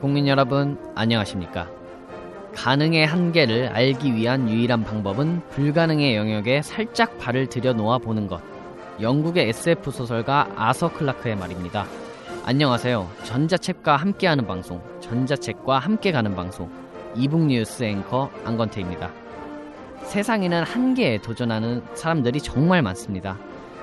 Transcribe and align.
국민 0.00 0.28
여러분 0.28 0.78
안녕하십니까? 0.94 1.68
가능의 2.54 3.04
한계를 3.04 3.68
알기 3.68 4.14
위한 4.14 4.48
유일한 4.48 4.84
방법은 4.84 5.42
불가능의 5.50 6.14
영역에 6.14 6.62
살짝 6.62 7.18
발을 7.18 7.48
들여놓아 7.48 7.98
보는 7.98 8.28
것. 8.28 8.40
영국의 9.00 9.48
SF 9.48 9.90
소설가 9.90 10.48
아서 10.54 10.92
클라크의 10.92 11.34
말입니다. 11.34 11.84
안녕하세요. 12.44 13.08
전자책과 13.24 13.96
함께하는 13.96 14.46
방송 14.46 14.80
전자책과 15.00 15.80
함께 15.80 16.12
가는 16.12 16.32
방송 16.36 16.70
이북 17.16 17.46
뉴스 17.46 17.82
앵커 17.82 18.30
안건태입니다. 18.44 19.10
세상에는 20.04 20.62
한계에 20.62 21.18
도전하는 21.18 21.82
사람들이 21.94 22.40
정말 22.40 22.82
많습니다 22.82 23.36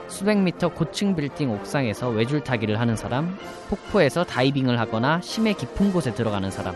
수백 0.07 0.37
미터 0.37 0.69
고층 0.69 1.15
빌딩 1.15 1.51
옥상에서 1.51 2.09
외줄 2.09 2.43
타기를 2.43 2.79
하는 2.79 2.95
사람, 2.95 3.37
폭포에서 3.69 4.23
다이빙을 4.23 4.79
하거나 4.79 5.19
심해 5.21 5.53
깊은 5.53 5.91
곳에 5.91 6.13
들어가는 6.13 6.49
사람, 6.51 6.75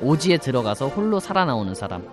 오지에 0.00 0.38
들어가서 0.38 0.88
홀로 0.88 1.18
살아나오는 1.20 1.74
사람. 1.74 2.06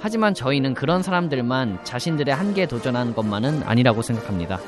하지만 0.00 0.34
저희는 0.34 0.74
그런 0.74 1.02
사람들만 1.02 1.84
자신들의 1.84 2.34
한계에 2.34 2.66
도전하는 2.66 3.14
것만은 3.14 3.62
아니라고 3.62 4.02
생각합니다. 4.02 4.58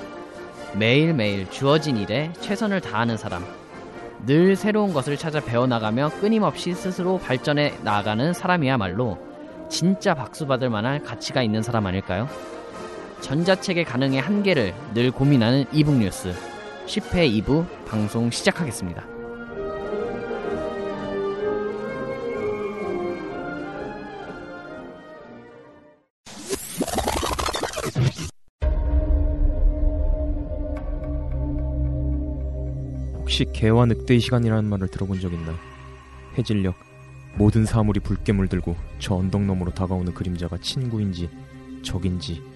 매일매일 0.74 1.50
주어진 1.50 1.96
일에 1.96 2.32
최선을 2.40 2.80
다하는 2.80 3.16
사람, 3.16 3.44
늘 4.26 4.56
새로운 4.56 4.92
것을 4.92 5.16
찾아 5.16 5.40
배워나가며 5.40 6.10
끊임없이 6.20 6.72
스스로 6.72 7.18
발전해 7.18 7.74
나아가는 7.82 8.32
사람이야말로 8.32 9.18
진짜 9.68 10.14
박수 10.14 10.46
받을 10.46 10.70
만한 10.70 11.02
가치가 11.02 11.42
있는 11.42 11.62
사람 11.62 11.86
아닐까요? 11.86 12.28
전자책의 13.24 13.86
가능의 13.86 14.20
한계를 14.20 14.74
늘 14.92 15.10
고민하는 15.10 15.64
이북 15.72 15.96
뉴스 15.96 16.34
10회 16.86 17.42
2부 17.42 17.64
방송 17.86 18.30
시작하겠습니다. 18.30 19.02
혹시 33.20 33.46
개와 33.54 33.86
늑대의 33.86 34.20
시간이라는 34.20 34.68
말을 34.68 34.88
들어본 34.88 35.20
적 35.20 35.32
있나? 35.32 35.54
해질녘 36.36 36.74
모든 37.38 37.64
사물이 37.64 38.00
붉게 38.00 38.32
물들고 38.32 38.76
저 38.98 39.14
언덕 39.14 39.42
너머로 39.44 39.72
다가오는 39.72 40.12
그림자가 40.12 40.58
친구인지 40.58 41.30
적인지 41.82 42.53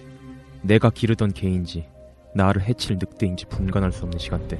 내가 0.61 0.89
기르던 0.89 1.33
개인지 1.33 1.87
나를 2.35 2.61
해칠 2.61 2.97
늑대인지 2.99 3.45
분간할 3.45 3.91
수 3.91 4.03
없는 4.03 4.19
시간대. 4.19 4.59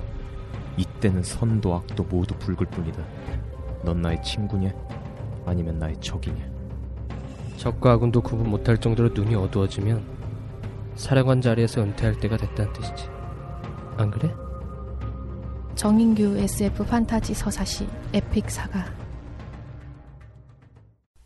이때는 0.78 1.24
선도 1.24 1.76
악도 1.76 2.04
모두 2.04 2.36
붉을 2.36 2.66
뿐이다. 2.68 3.04
넌 3.84 4.02
나의 4.02 4.22
친구냐? 4.24 4.72
아니면 5.46 5.78
나의 5.80 6.00
적이냐? 6.00 6.50
적과 7.58 7.94
아군도 7.94 8.22
구분 8.22 8.50
못할 8.50 8.78
정도로 8.78 9.10
눈이 9.10 9.36
어두워지면 9.36 10.04
사령관 10.96 11.42
자리에서 11.42 11.82
은퇴할 11.82 12.20
때가 12.20 12.38
됐다는 12.38 12.74
뜻이지. 12.74 13.10
안 13.98 14.10
그래? 14.10 14.34
정인규 15.76 16.38
SF 16.38 16.86
판타지 16.86 17.34
서사시 17.34 17.88
에픽 18.14 18.50
사가. 18.50 18.86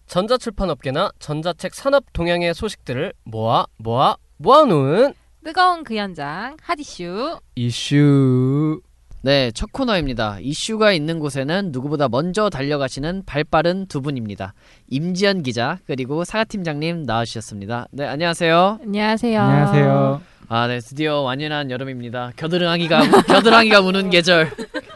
전자출판업계나 0.08 1.12
전자책 1.18 1.74
산업 1.74 2.06
동향의 2.14 2.54
소식들을 2.54 3.14
모아 3.24 3.66
모아 3.78 4.16
모아놓은 4.38 5.14
뜨거운 5.44 5.84
그 5.84 5.96
현장 5.96 6.56
핫 6.62 6.80
이슈 6.80 7.40
이슈 7.56 8.82
네, 9.26 9.52
첫 9.52 9.72
코너입니다. 9.72 10.40
이슈가 10.42 10.92
있는 10.92 11.20
곳에는 11.20 11.70
누구보다 11.72 12.10
먼저 12.10 12.50
달려가시는 12.50 13.24
발빠른 13.26 13.86
두 13.88 14.02
분입니다. 14.02 14.54
임지연 14.90 15.44
기자 15.44 15.80
그리고 15.88 16.26
사가 16.26 16.44
팀장님 16.44 17.04
나와주셨습니다. 17.04 17.88
네, 17.92 18.06
안녕하세요. 18.06 18.80
안녕하세요. 18.84 19.42
안녕하세요. 19.42 20.22
아, 20.50 20.68
네, 20.68 20.80
드디어 20.80 21.22
완연한 21.22 21.72
여름입니다. 21.72 22.34
겨드랑이가 22.36 23.24
겨드랑이가 23.28 23.80
우는 23.80 24.10
계절. 24.10 24.52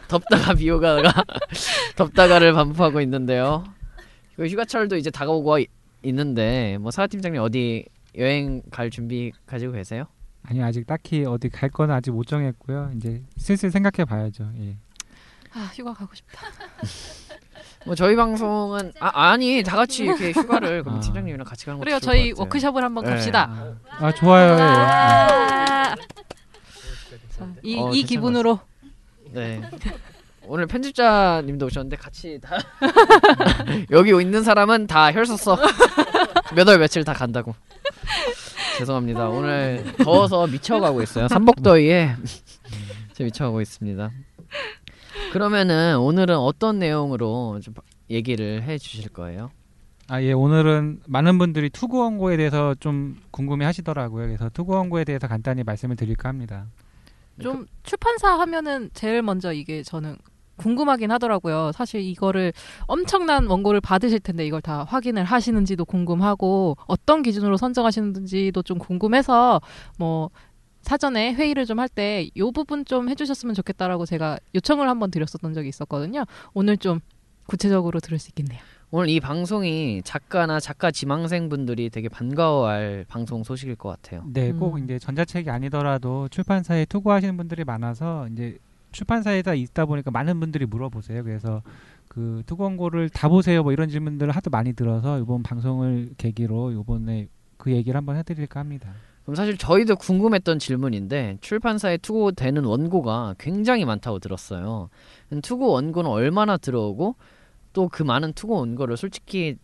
덥다가 0.10 0.54
비 0.56 0.70
오다가 0.72 1.24
덥다가를 1.96 2.52
반복하고 2.52 3.00
있는데요. 3.02 3.64
그 4.36 4.46
휴가철도 4.46 4.98
이제 4.98 5.10
다가오고 5.10 5.60
있는데 6.04 6.78
뭐 6.82 6.92
사가 6.92 7.08
팀장님 7.08 7.42
어디 7.42 7.86
여행 8.18 8.62
갈 8.72 8.90
준비 8.90 9.32
가지고 9.46 9.74
계세요? 9.74 10.06
아니요 10.44 10.66
아직 10.66 10.88
딱히 10.88 11.26
어디 11.26 11.50
갈건 11.50 11.92
아직 11.92 12.12
못 12.12 12.26
정했고요. 12.26 12.92
이제 12.96 13.22
슬슬 13.38 13.70
생각해 13.70 14.06
봐야죠. 14.06 14.50
예. 14.60 14.78
아 15.54 15.70
휴가 15.74 15.94
가고 15.94 16.14
싶다. 16.16 16.42
뭐 17.86 17.96
저희 17.96 18.16
방송은 18.16 18.94
아 19.00 19.32
아니 19.32 19.62
다 19.64 19.76
같이 19.76 20.04
이렇게 20.06 20.32
휴가를 20.36 20.84
그럼 20.84 20.98
아. 20.98 21.00
팀장님이랑 21.00 21.46
같이 21.46 21.66
가는 21.66 21.78
것도 21.78 21.84
그래요. 21.84 22.00
좋을 22.00 22.14
저희 22.14 22.32
것 22.32 22.38
같아요. 22.38 22.44
워크숍을 22.44 22.84
한번 22.84 23.06
네. 23.06 23.12
갑시다. 23.12 23.76
아 23.90 24.12
좋아요. 24.12 24.58
예. 24.58 24.62
아~ 24.62 25.96
자, 27.30 27.54
이, 27.62 27.78
어, 27.78 27.92
이 27.92 28.04
기분으로 28.04 28.60
네. 29.32 29.62
오늘 30.44 30.66
편집자님도 30.66 31.66
오셨는데 31.66 31.98
같이 31.98 32.40
다 32.42 32.58
여기 33.92 34.10
있는 34.10 34.44
사람은 34.44 34.88
다 34.88 35.12
혈서 35.12 35.38
써. 35.38 35.58
몇월 36.56 36.80
며칠 36.80 37.04
다 37.04 37.14
간다고. 37.14 37.54
죄송합니다. 38.78 39.30
오늘 39.30 39.84
더워서 40.04 40.48
미쳐가고 40.48 41.02
있어요. 41.04 41.28
삼복더위에 41.28 42.16
저 43.14 43.24
미쳐가고 43.24 43.62
있습니다. 43.62 44.12
그러면은 45.34 45.98
오늘은 45.98 46.38
어떤 46.38 46.80
내용으로 46.80 47.60
좀 47.62 47.74
얘기를 48.10 48.64
해 48.64 48.78
주실 48.78 49.10
거예요? 49.10 49.52
아 50.10 50.22
예 50.22 50.32
오늘은 50.32 51.02
많은 51.06 51.38
분들이 51.38 51.70
투구 51.70 51.98
원고에 52.00 52.38
대해서 52.38 52.74
좀 52.80 53.18
궁금해 53.32 53.66
하시더라고요. 53.66 54.26
그래서 54.28 54.50
투구 54.50 54.72
원고에 54.74 55.04
대해서 55.04 55.28
간단히 55.28 55.64
말씀을 55.64 55.98
드릴까 55.98 56.30
합니다. 56.30 56.68
좀 57.42 57.66
출판사 57.84 58.40
하면은 58.40 58.90
제일 58.94 59.22
먼저 59.22 59.52
이게 59.52 59.84
저는 59.84 60.18
궁금하긴 60.58 61.12
하더라고요. 61.12 61.72
사실 61.74 62.02
이거를 62.02 62.54
엄청난 62.86 63.48
원고를 63.48 63.82
받으실 63.82 64.20
텐데 64.20 64.46
이걸 64.46 64.62
다 64.62 64.84
확인을 64.84 65.24
하시는지도 65.24 65.86
궁금하고 65.86 66.78
어떤 66.88 67.24
기준으로 67.24 67.58
선정하시는지도 67.58 68.64
좀 68.64 68.78
궁금해서 68.78 69.62
뭐 69.98 70.30
사전에 70.82 71.34
회의를 71.34 71.66
좀 71.66 71.80
할때이 71.80 72.32
부분 72.54 72.86
좀 72.86 73.10
해주셨으면 73.10 73.56
좋겠다라고 73.56 74.06
제가 74.06 74.40
요청을 74.56 74.88
한번 74.88 75.12
드렸었던 75.12 75.54
적이 75.54 75.70
있었거든요. 75.70 76.26
오늘 76.54 76.78
좀 76.78 77.00
구체적으로 77.46 78.00
들을 78.00 78.20
수 78.20 78.30
있겠네요. 78.30 78.60
오늘 78.90 79.10
이 79.10 79.20
방송이 79.20 80.02
작가나 80.06 80.62
작가 80.62 80.92
지망생 80.92 81.50
분들이 81.50 81.90
되게 81.90 82.08
반가워할 82.08 83.06
방송 83.10 83.44
소식일 83.44 83.76
것 83.76 83.90
같아요. 83.90 84.24
네, 84.28 84.54
꼭 84.54 84.78
음. 84.78 84.84
이제 84.86 84.98
전자책이 84.98 85.50
아니더라도 85.50 86.30
출판사에 86.30 86.86
투구하시는 86.86 87.36
분들이 87.36 87.66
많아서 87.66 88.30
이제 88.32 88.58
출판사에다 89.02 89.54
있다 89.54 89.86
보니까 89.86 90.10
많은 90.12 90.40
분들이 90.40 90.66
물어보세요. 90.66 91.24
그래서 91.24 91.62
그 92.08 92.42
투구 92.48 92.64
원고를 92.64 93.10
다 93.10 93.30
보세요. 93.30 93.62
뭐 93.62 93.72
이런 93.72 93.90
질문들을 93.90 94.32
하도 94.36 94.50
많이 94.50 94.74
들어서 94.74 95.20
이번 95.20 95.44
방송을 95.44 96.12
계기로 96.18 96.72
이번에 96.72 97.28
그 97.58 97.72
얘기를 97.72 97.96
한번 97.98 98.16
해드릴까 98.18 98.60
합니다. 98.60 98.90
그럼 99.24 99.36
사실 99.36 99.58
저희도 99.58 99.98
궁금했던 99.98 100.58
질문인데 100.58 101.38
출판사에 101.42 101.98
투고되는 101.98 102.64
원고가 102.64 103.36
굉장히 103.38 103.86
많다고 103.86 104.18
들었어요. 104.20 104.90
투고 105.44 105.68
원고는 105.74 106.10
얼마나 106.10 106.58
들어오고 106.58 107.16
또 107.74 107.90
그 107.90 108.02
많은 108.02 108.34
투고 108.34 108.56
원고를 108.56 108.98
솔직히 108.98 109.58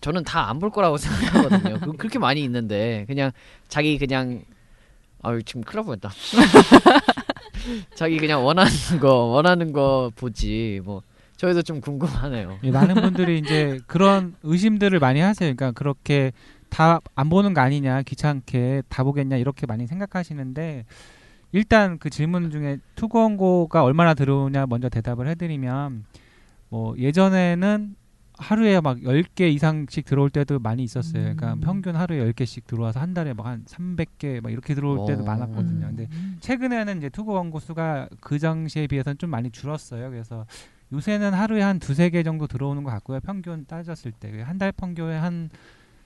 저는 0.00 0.24
다 0.24 0.48
안 0.48 0.58
볼 0.58 0.70
거라고 0.70 0.96
생각하거든요. 0.98 1.78
그- 1.80 1.92
그렇게 1.92 2.18
많이 2.18 2.42
있는데 2.42 3.04
그냥 3.06 3.30
자기 3.68 3.98
그냥 3.98 4.42
아유 5.22 5.40
지금 5.44 5.60
큰일 5.60 5.76
날 5.76 5.84
뻔했다. 5.84 6.10
자기 7.94 8.18
그냥 8.18 8.44
원하는 8.44 8.70
거 9.00 9.24
원하는 9.26 9.72
거 9.72 10.10
보지 10.16 10.80
뭐 10.84 11.02
저희도 11.36 11.62
좀 11.62 11.80
궁금하네요. 11.80 12.58
예, 12.62 12.70
많은 12.70 12.94
분들이 12.96 13.38
이제 13.38 13.78
그런 13.86 14.34
의심들을 14.42 14.98
많이 15.00 15.20
하세요. 15.20 15.52
그러니까 15.54 15.72
그렇게 15.72 16.32
다 16.68 17.00
안 17.14 17.28
보는 17.28 17.52
거 17.52 17.60
아니냐, 17.60 18.02
귀찮게 18.02 18.82
다 18.88 19.04
보겠냐 19.04 19.36
이렇게 19.36 19.66
많이 19.66 19.86
생각하시는데 19.86 20.84
일단 21.52 21.98
그 21.98 22.08
질문 22.08 22.50
중에 22.50 22.78
투고 22.94 23.18
원고가 23.20 23.84
얼마나 23.84 24.14
들어오냐 24.14 24.66
먼저 24.66 24.88
대답을 24.88 25.28
해드리면 25.28 26.04
뭐 26.70 26.94
예전에는 26.96 27.94
하루에 28.42 28.80
막 28.80 28.98
10개 28.98 29.50
이상씩 29.52 30.04
들어올 30.04 30.28
때도 30.30 30.58
많이 30.58 30.82
있었어요. 30.82 31.22
그러니까 31.22 31.54
음. 31.54 31.60
평균 31.60 31.96
하루에 31.96 32.18
10개씩 32.32 32.66
들어와서 32.66 33.00
한 33.00 33.14
달에 33.14 33.32
막 33.34 33.46
한 33.46 33.64
300개 33.64 34.42
막 34.42 34.50
이렇게 34.52 34.74
들어올 34.74 35.06
때도 35.06 35.22
어. 35.22 35.24
많았거든요. 35.24 35.86
근데 35.86 36.08
음. 36.12 36.36
최근에는 36.40 36.98
이제 36.98 37.08
투고 37.08 37.32
원고 37.32 37.58
수가 37.60 38.08
그 38.20 38.38
당시에 38.38 38.86
비해서는 38.86 39.18
좀 39.18 39.30
많이 39.30 39.50
줄었어요. 39.50 40.10
그래서 40.10 40.46
요새는 40.92 41.32
하루에 41.32 41.62
한 41.62 41.78
두세 41.78 42.10
개 42.10 42.22
정도 42.22 42.46
들어오는 42.46 42.82
것 42.84 42.90
같고요. 42.90 43.20
평균 43.20 43.64
따졌을 43.66 44.12
때 44.12 44.28
한 44.42 44.58
달 44.58 44.72
평균에 44.72 45.16
한 45.16 45.48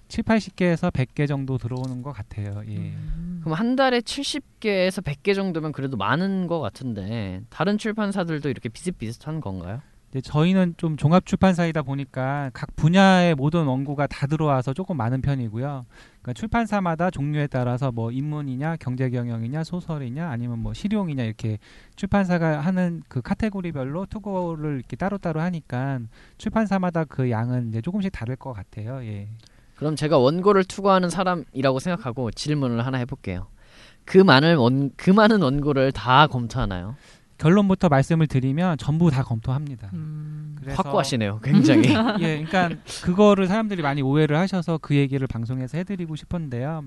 7, 0.09 0.23
80개에서 0.23 0.93
100개 0.93 1.27
정도 1.27 1.59
들어오는 1.59 2.01
것 2.03 2.13
같아요. 2.13 2.63
예. 2.69 2.77
음. 2.77 3.41
그럼 3.43 3.55
한 3.59 3.75
달에 3.75 3.99
70개에서 4.01 5.03
100개 5.03 5.35
정도면 5.35 5.73
그래도 5.73 5.97
많은 5.97 6.47
것 6.47 6.61
같은데 6.61 7.41
다른 7.51 7.77
출판사들도 7.77 8.49
이렇게 8.49 8.69
비슷비슷한 8.69 9.41
건가요? 9.41 9.81
저희는 10.21 10.75
좀 10.77 10.97
종합 10.97 11.27
출판사이다 11.27 11.83
보니까 11.83 12.51
각 12.53 12.75
분야의 12.77 13.35
모든 13.35 13.65
원고가 13.65 14.07
다 14.07 14.27
들어와서 14.27 14.73
조금 14.73 14.97
많은 14.97 15.23
편이고요. 15.23 15.87
그러니까 16.23 16.33
출판사마다 16.33 17.11
종류에 17.11 17.47
따라서 17.47 17.93
뭐 17.93 18.11
인문이냐, 18.11 18.77
경제 18.81 19.11
경영이냐, 19.11 19.65
소설이냐, 19.65 20.29
아니면 20.29 20.59
뭐 20.59 20.75
실용이냐 20.75 21.25
이렇게 21.25 21.59
출판사가 21.97 22.61
하는 22.61 23.03
그 23.09 23.23
카테고리별로 23.23 24.07
투고를 24.07 24.77
이렇게 24.77 24.97
따로따로 24.97 25.41
하니까 25.41 26.01
출판사마다 26.39 27.05
그 27.05 27.31
양은 27.31 27.69
이제 27.69 27.81
조금씩 27.81 28.13
다를 28.13 28.37
것 28.37 28.53
같아요. 28.53 29.03
예. 29.05 29.29
그럼 29.77 29.95
제가 29.95 30.19
원고를 30.19 30.65
투고하는 30.65 31.11
사람이라고 31.11 31.79
생각하고 31.79 32.31
질문을 32.31 32.85
하나 32.85 32.99
해볼게요. 32.99 33.47
그 34.05 34.19
많은 34.19 34.57
원, 34.57 34.91
그 34.97 35.11
많은 35.11 35.43
원고를 35.43 35.93
다 35.93 36.27
검토하나요? 36.29 36.95
결론부터 37.39 37.89
말씀을 37.89 38.27
드리면 38.27 38.79
전부 38.79 39.11
다 39.11 39.23
검토합니다. 39.23 39.91
음. 39.93 40.57
그래서 40.59 40.83
확고하시네요, 40.83 41.41
굉장히. 41.43 41.89
예, 42.21 42.43
그러니까 42.43 42.71
그거를 43.03 43.47
사람들이 43.47 43.83
많이 43.83 44.03
오해를 44.03 44.37
하셔서 44.39 44.79
그 44.79 44.97
얘기를 44.97 45.27
방송에서 45.27 45.79
해드리고 45.79 46.17
싶은데요. 46.17 46.85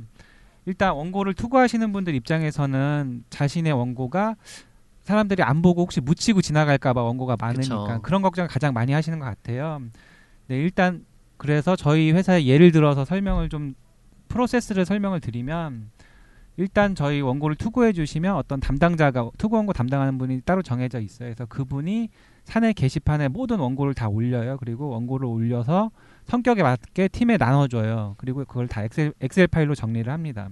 일단 0.65 0.93
원고를 0.93 1.33
투고하시는 1.33 1.91
분들 1.91 2.15
입장에서는 2.15 3.23
자신의 3.29 3.73
원고가 3.73 4.35
사람들이 5.03 5.41
안 5.41 5.61
보고 5.61 5.81
혹시 5.81 6.01
묻히고 6.01 6.41
지나갈까봐 6.41 7.01
원고가 7.01 7.37
많으니까 7.39 7.83
그쵸. 7.85 8.01
그런 8.03 8.21
걱정을 8.21 8.47
가장 8.47 8.73
많이 8.73 8.91
하시는 8.91 9.17
것 9.17 9.25
같아요. 9.25 9.81
네, 10.47 10.57
일단 10.57 11.05
그래서 11.37 11.75
저희 11.75 12.11
회사의 12.11 12.47
예를 12.47 12.71
들어서 12.71 13.05
설명을 13.05 13.49
좀 13.49 13.73
프로세스를 14.27 14.85
설명을 14.85 15.19
드리면 15.19 15.89
일단 16.59 16.93
저희 16.93 17.21
원고를 17.21 17.55
투고해 17.55 17.93
주시면 17.93 18.35
어떤 18.35 18.59
담당자가 18.59 19.31
투고 19.37 19.55
원고 19.55 19.71
담당하는 19.71 20.17
분이 20.17 20.41
따로 20.41 20.61
정해져 20.61 20.99
있어요. 20.99 21.29
그래서 21.29 21.45
그분이 21.45 22.09
사내 22.43 22.73
게시판에 22.73 23.29
모든 23.29 23.59
원고를 23.59 23.93
다 23.93 24.09
올려요. 24.09 24.57
그리고 24.57 24.89
원고를 24.89 25.25
올려서 25.25 25.89
성격에 26.25 26.61
맞게 26.61 27.07
팀에 27.07 27.37
나눠줘요. 27.37 28.15
그리고 28.17 28.43
그걸 28.43 28.67
다 28.67 28.83
엑셀, 28.83 29.13
엑셀 29.21 29.47
파일로 29.47 29.73
정리를 29.73 30.11
합니다. 30.11 30.49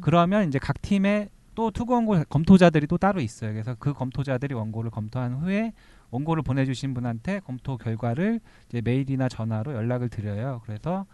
그러면 0.00 0.46
이제 0.46 0.60
각 0.60 0.80
팀에 0.80 1.28
또 1.56 1.72
투고 1.72 1.94
원고 1.94 2.22
검토자들이 2.28 2.86
또 2.86 2.96
따로 2.96 3.20
있어요. 3.20 3.52
그래서 3.52 3.74
그 3.80 3.92
검토자들이 3.92 4.54
원고를 4.54 4.92
검토한 4.92 5.34
후에 5.34 5.72
원고를 6.12 6.44
보내주신 6.44 6.94
분한테 6.94 7.40
검토 7.40 7.76
결과를 7.76 8.38
이제 8.68 8.80
메일이나 8.80 9.28
전화로 9.28 9.74
연락을 9.74 10.08
드려요. 10.08 10.60
그래서 10.64 11.04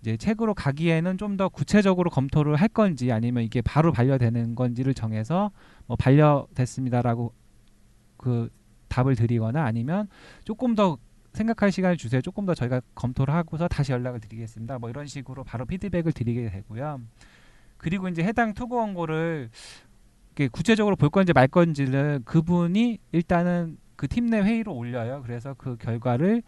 이제 0.00 0.16
책으로 0.16 0.54
가기에는 0.54 1.18
좀 1.18 1.36
더 1.36 1.48
구체적으로 1.48 2.10
검토를 2.10 2.56
할 2.56 2.68
건지 2.68 3.12
아니면 3.12 3.44
이게 3.44 3.60
바로 3.62 3.92
반려되는 3.92 4.54
건지를 4.54 4.94
정해서 4.94 5.50
뭐 5.86 5.96
반려됐습니다라고 5.96 7.32
그 8.16 8.50
답을 8.88 9.14
드리거나 9.16 9.64
아니면 9.64 10.08
조금 10.44 10.74
더 10.74 10.98
생각할 11.32 11.70
시간을 11.70 11.96
주세요. 11.96 12.20
조금 12.20 12.44
더 12.46 12.54
저희가 12.54 12.80
검토를 12.94 13.32
하고서 13.32 13.68
다시 13.68 13.92
연락을 13.92 14.20
드리겠습니다. 14.20 14.78
뭐 14.78 14.90
이런 14.90 15.06
식으로 15.06 15.44
바로 15.44 15.64
피드백을 15.64 16.12
드리게 16.12 16.50
되고요. 16.50 17.00
그리고 17.76 18.08
이제 18.08 18.22
해당 18.24 18.52
투고 18.52 18.76
원고를 18.76 19.48
구체적으로 20.52 20.96
볼 20.96 21.10
건지 21.10 21.32
말 21.32 21.46
건지를 21.48 22.20
그분이 22.24 22.98
일단은 23.12 23.78
그 23.96 24.08
팀 24.08 24.30
내 24.30 24.40
회의로 24.40 24.74
올려요. 24.74 25.22
그래서 25.22 25.54
그 25.56 25.76
결과를 25.76 26.42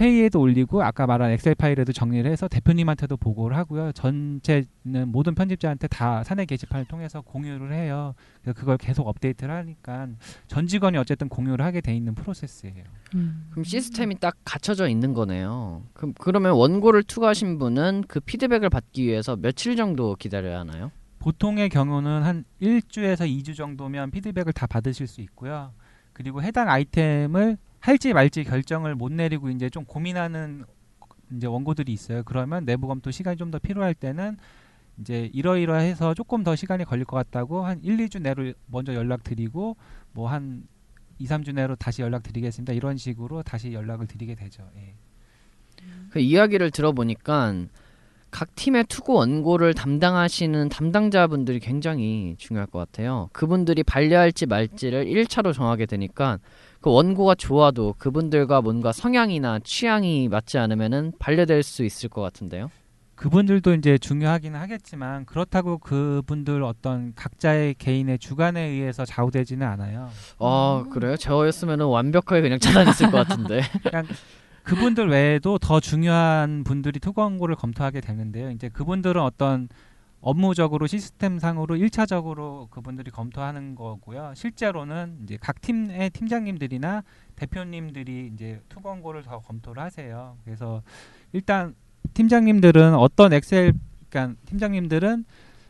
회의에도 0.00 0.40
올리고 0.40 0.82
아까 0.82 1.06
말한 1.06 1.30
엑셀 1.32 1.54
파일에도 1.54 1.92
정리를 1.92 2.30
해서 2.30 2.48
대표님한테도 2.48 3.18
보고를 3.18 3.56
하고요. 3.56 3.92
전체는 3.92 5.08
모든 5.08 5.34
편집자한테 5.34 5.88
다 5.88 6.24
사내 6.24 6.46
게시판을 6.46 6.86
통해서 6.86 7.20
공유를 7.20 7.72
해요. 7.72 8.14
그래서 8.40 8.58
그걸 8.58 8.78
계속 8.78 9.06
업데이트를 9.06 9.54
하니까 9.54 10.08
전 10.46 10.66
직원이 10.66 10.96
어쨌든 10.96 11.28
공유를 11.28 11.64
하게 11.64 11.82
돼 11.82 11.94
있는 11.94 12.14
프로세스예요. 12.14 12.84
음. 13.14 13.48
그럼 13.50 13.64
시스템이 13.64 14.18
딱 14.20 14.36
갖춰져 14.44 14.88
있는 14.88 15.12
거네요. 15.12 15.82
그럼 15.92 16.14
그러면 16.18 16.52
원고를 16.52 17.02
투고하신 17.02 17.58
분은 17.58 18.04
그 18.08 18.20
피드백을 18.20 18.70
받기 18.70 19.04
위해서 19.04 19.36
며칠 19.36 19.76
정도 19.76 20.16
기다려야 20.16 20.60
하나요? 20.60 20.90
보통의 21.18 21.68
경우는 21.68 22.22
한 22.22 22.44
1주에서 22.62 23.28
2주 23.28 23.54
정도면 23.54 24.10
피드백을 24.10 24.54
다 24.54 24.66
받으실 24.66 25.06
수 25.06 25.20
있고요. 25.20 25.72
그리고 26.14 26.42
해당 26.42 26.70
아이템을 26.70 27.58
할지 27.80 28.12
말지 28.12 28.44
결정을 28.44 28.94
못 28.94 29.12
내리고 29.12 29.50
이제 29.50 29.70
좀 29.70 29.84
고민하는 29.84 30.64
이제 31.36 31.46
원고들이 31.46 31.92
있어요. 31.92 32.22
그러면 32.24 32.64
내부 32.64 32.86
검토 32.86 33.10
시간이 33.10 33.36
좀 33.36 33.50
더 33.50 33.58
필요할 33.58 33.94
때는 33.94 34.36
이제 35.00 35.30
이러이러해서 35.32 36.14
조금 36.14 36.44
더 36.44 36.54
시간이 36.56 36.84
걸릴 36.84 37.04
것 37.04 37.16
같다고 37.16 37.64
한 37.64 37.80
1, 37.82 37.96
2주 37.96 38.20
내로 38.20 38.52
먼저 38.66 38.94
연락 38.94 39.22
드리고 39.24 39.76
뭐 40.12 40.28
한 40.28 40.64
2, 41.18 41.26
3주 41.26 41.54
내로 41.54 41.76
다시 41.76 42.02
연락 42.02 42.22
드리겠습니다. 42.22 42.72
이런 42.72 42.96
식으로 42.96 43.42
다시 43.42 43.72
연락을 43.72 44.06
드리게 44.06 44.34
되죠. 44.34 44.68
예. 44.76 44.94
그 46.10 46.18
이야기를 46.18 46.70
들어보니까 46.70 47.54
각 48.30 48.54
팀의 48.54 48.84
투고 48.84 49.14
원고를 49.14 49.74
담당하시는 49.74 50.68
담당자분들이 50.68 51.60
굉장히 51.60 52.36
중요할 52.38 52.66
것 52.66 52.78
같아요. 52.78 53.28
그분들이 53.32 53.82
반려할지 53.82 54.46
말지를 54.46 55.06
1차로 55.06 55.52
정하게 55.52 55.86
되니까 55.86 56.38
그 56.80 56.90
원고가 56.90 57.34
좋아도 57.34 57.94
그분들과 57.98 58.62
뭔가 58.62 58.92
성향이나 58.92 59.58
취향이 59.62 60.28
맞지 60.28 60.58
않으면은 60.58 61.12
반려될 61.18 61.62
수 61.62 61.84
있을 61.84 62.08
것 62.08 62.22
같은데요. 62.22 62.70
그분들도 63.16 63.74
이제 63.74 63.98
중요하기는 63.98 64.58
하겠지만 64.58 65.26
그렇다고 65.26 65.76
그분들 65.76 66.62
어떤 66.62 67.14
각자의 67.14 67.74
개인의 67.74 68.18
주관에 68.18 68.62
의해서 68.62 69.04
좌우되지는 69.04 69.66
않아요. 69.66 70.08
아 70.38 70.84
그래요? 70.90 71.18
저였으면은 71.18 71.84
완벽하게 71.84 72.40
그냥 72.40 72.58
차단했을 72.58 73.10
것 73.10 73.28
같은데. 73.28 73.60
그분들 74.64 75.08
외에도 75.08 75.58
더 75.58 75.80
중요한 75.80 76.64
분들이 76.64 76.98
투고 76.98 77.20
원고를 77.20 77.56
검토하게 77.56 78.00
되는데요. 78.00 78.50
이제 78.52 78.70
그분들은 78.70 79.20
어떤 79.20 79.68
업무적으로 80.20 80.86
시스템상으로 80.86 81.76
일차적으로 81.76 82.68
그분들이 82.70 83.10
검토하는 83.10 83.74
거고요. 83.74 84.32
실제로는 84.36 85.20
이제 85.22 85.38
각 85.40 85.60
팀의 85.62 86.10
팀장님들이나 86.10 87.02
대표님들이 87.36 88.30
이제 88.34 88.60
투고 88.68 88.90
원고를 88.90 89.22
더 89.22 89.38
검토를 89.40 89.82
하세요. 89.82 90.36
그래서 90.44 90.82
일단 91.32 91.74
팀장님들은 92.14 92.94
어떤 92.94 93.32
엑셀 93.32 93.72
그러니까 94.10 94.36
팀장님들은 94.46 95.24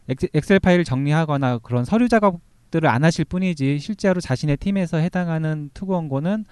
엑- 0.09 0.35
엑셀 0.35 0.59
파일을 0.59 0.85
정리하거나 0.85 1.59
그런 1.59 1.85
서류 1.85 2.09
작업들을 2.09 2.89
안 2.89 3.05
하실 3.05 3.25
뿐이지 3.25 3.79
실제로 3.79 4.21
자신의 4.21 4.57
팀에서 4.57 4.97
해당하는 4.97 5.71
투고 5.75 5.93
원고는 5.93 6.45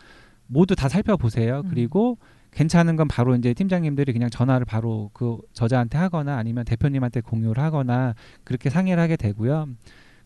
모두 0.47 0.77
다 0.77 0.89
살펴보세요. 0.89 1.63
음. 1.65 1.71
그리고 1.71 2.17
괜찮은 2.53 2.97
건 2.97 3.09
바로 3.09 3.35
이제 3.37 3.55
팀장님들이 3.55 4.13
그냥 4.13 4.31
전화를 4.31 4.65
바로 4.65 5.11
그 5.13 5.39
저자한테 5.53 5.99
하거나 5.99 6.37
아니면 6.37 6.65
대표님한테 6.65 7.21
공유를 7.21 7.63
하거나 7.63 8.15
그렇게 8.45 8.71
상의를 8.71 9.03
하게 9.03 9.17
되고요. 9.17 9.69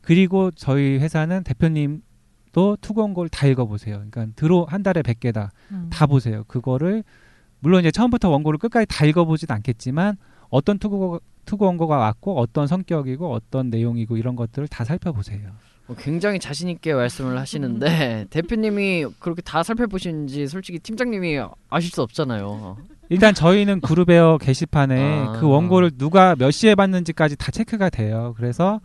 그리고 0.00 0.50
저희 0.50 0.98
회사는 0.98 1.44
대표님도 1.44 2.78
투고 2.80 3.02
원고를 3.02 3.28
다 3.28 3.46
읽어보세요. 3.46 3.96
그러니까 4.10 4.26
들어 4.36 4.64
한 4.68 4.82
달에 4.82 5.02
100개다. 5.02 5.50
음. 5.70 5.88
다 5.90 6.06
보세요. 6.06 6.44
그거를 6.48 7.04
물론 7.60 7.80
이제 7.80 7.90
처음부터 7.90 8.28
원고를 8.30 8.58
끝까지 8.58 8.86
다 8.88 9.04
읽어보진 9.04 9.50
않겠지만 9.50 10.16
어떤 10.48 10.78
투고 10.78 11.20
투고 11.44 11.66
원고가 11.66 11.96
왔고 11.96 12.38
어떤 12.38 12.66
성격이고 12.66 13.32
어떤 13.32 13.70
내용이고 13.70 14.16
이런 14.16 14.36
것들을 14.36 14.68
다 14.68 14.84
살펴보세요. 14.84 15.50
어, 15.92 15.96
굉장히 15.98 16.38
자신 16.38 16.68
있게 16.68 16.94
말씀을 16.94 17.38
하시는데 17.38 18.26
대표님이 18.30 19.06
그렇게 19.18 19.42
다 19.42 19.62
살펴보시는지 19.62 20.46
솔직히 20.48 20.78
팀장님이 20.78 21.40
아실 21.70 21.90
수 21.90 22.02
없잖아요. 22.02 22.76
일단 23.08 23.34
저희는 23.34 23.80
그룹웨어 23.80 24.38
게시판에 24.38 25.26
아. 25.26 25.32
그 25.38 25.46
원고를 25.46 25.92
누가 25.98 26.34
몇 26.34 26.50
시에 26.50 26.74
봤는지까지 26.74 27.36
다 27.36 27.50
체크가 27.50 27.90
돼요. 27.90 28.34
그래서 28.36 28.80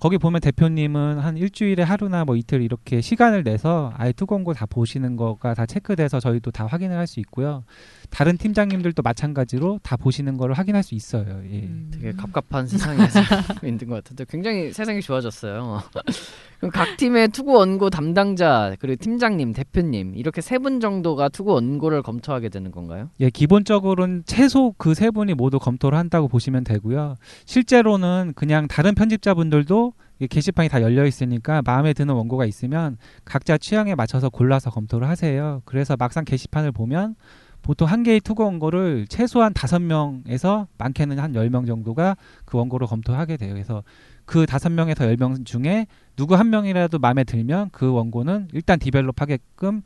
거기 0.00 0.16
보면 0.18 0.40
대표님은 0.40 1.18
한 1.18 1.36
일주일에 1.36 1.82
하루나 1.82 2.24
뭐 2.24 2.36
이틀 2.36 2.62
이렇게 2.62 3.00
시간을 3.00 3.42
내서 3.42 3.92
아예 3.96 4.12
투고 4.12 4.36
원고 4.36 4.52
다 4.54 4.66
보시는 4.66 5.16
거가 5.16 5.54
다 5.54 5.66
체크돼서 5.66 6.20
저희도 6.20 6.50
다 6.50 6.66
확인을 6.66 6.96
할 6.96 7.06
수 7.06 7.20
있고요. 7.20 7.64
다른 8.10 8.36
팀장님들도 8.38 9.02
마찬가지로 9.02 9.80
다 9.82 9.96
보시는 9.96 10.36
걸 10.38 10.52
확인할 10.52 10.82
수 10.82 10.94
있어요. 10.94 11.40
예. 11.50 11.60
음. 11.60 11.90
되게 11.92 12.12
갑갑한 12.12 12.66
세상에서 12.66 13.20
있는 13.64 13.78
것 13.88 13.96
같은데 13.96 14.24
굉장히 14.28 14.72
세상이 14.72 15.00
좋아졌어요. 15.02 15.82
그럼 16.58 16.72
각 16.72 16.96
팀의 16.96 17.28
투구 17.28 17.52
원고 17.52 17.88
담당자 17.90 18.74
그리고 18.80 18.96
팀장님, 19.02 19.52
대표님 19.52 20.14
이렇게 20.16 20.40
세 20.40 20.58
분 20.58 20.80
정도가 20.80 21.28
투구 21.28 21.52
원고를 21.52 22.02
검토하게 22.02 22.48
되는 22.48 22.72
건가요? 22.72 23.10
예, 23.20 23.30
기본적으로는 23.30 24.24
최소 24.26 24.72
그 24.76 24.94
세 24.94 25.10
분이 25.12 25.34
모두 25.34 25.60
검토를 25.60 25.96
한다고 25.96 26.26
보시면 26.26 26.64
되고요. 26.64 27.14
실제로는 27.44 28.32
그냥 28.34 28.66
다른 28.66 28.94
편집자분들도 28.96 29.92
게시판이 30.28 30.68
다 30.68 30.82
열려 30.82 31.06
있으니까 31.06 31.62
마음에 31.64 31.92
드는 31.92 32.12
원고가 32.14 32.44
있으면 32.46 32.96
각자 33.24 33.56
취향에 33.56 33.94
맞춰서 33.94 34.28
골라서 34.30 34.70
검토를 34.70 35.08
하세요. 35.08 35.62
그래서 35.64 35.96
막상 35.96 36.24
게시판을 36.24 36.72
보면 36.72 37.14
보통 37.62 37.86
한 37.88 38.02
개의 38.02 38.20
투고 38.20 38.44
원고를 38.44 39.06
최소한 39.08 39.52
다섯 39.52 39.80
명에서 39.80 40.66
많게는 40.78 41.18
한 41.18 41.34
열 41.34 41.50
명 41.50 41.66
정도가 41.66 42.16
그 42.44 42.56
원고를 42.58 42.86
검토하게 42.86 43.36
돼요. 43.36 43.52
그래서 43.52 43.82
그 44.24 44.46
다섯 44.46 44.70
명에서 44.70 45.04
열 45.06 45.16
명 45.16 45.44
중에 45.44 45.86
누구 46.16 46.34
한 46.34 46.50
명이라도 46.50 46.98
마음에 46.98 47.24
들면 47.24 47.70
그 47.72 47.90
원고는 47.92 48.48
일단 48.52 48.78
디벨롭 48.78 49.20
하게끔 49.20 49.82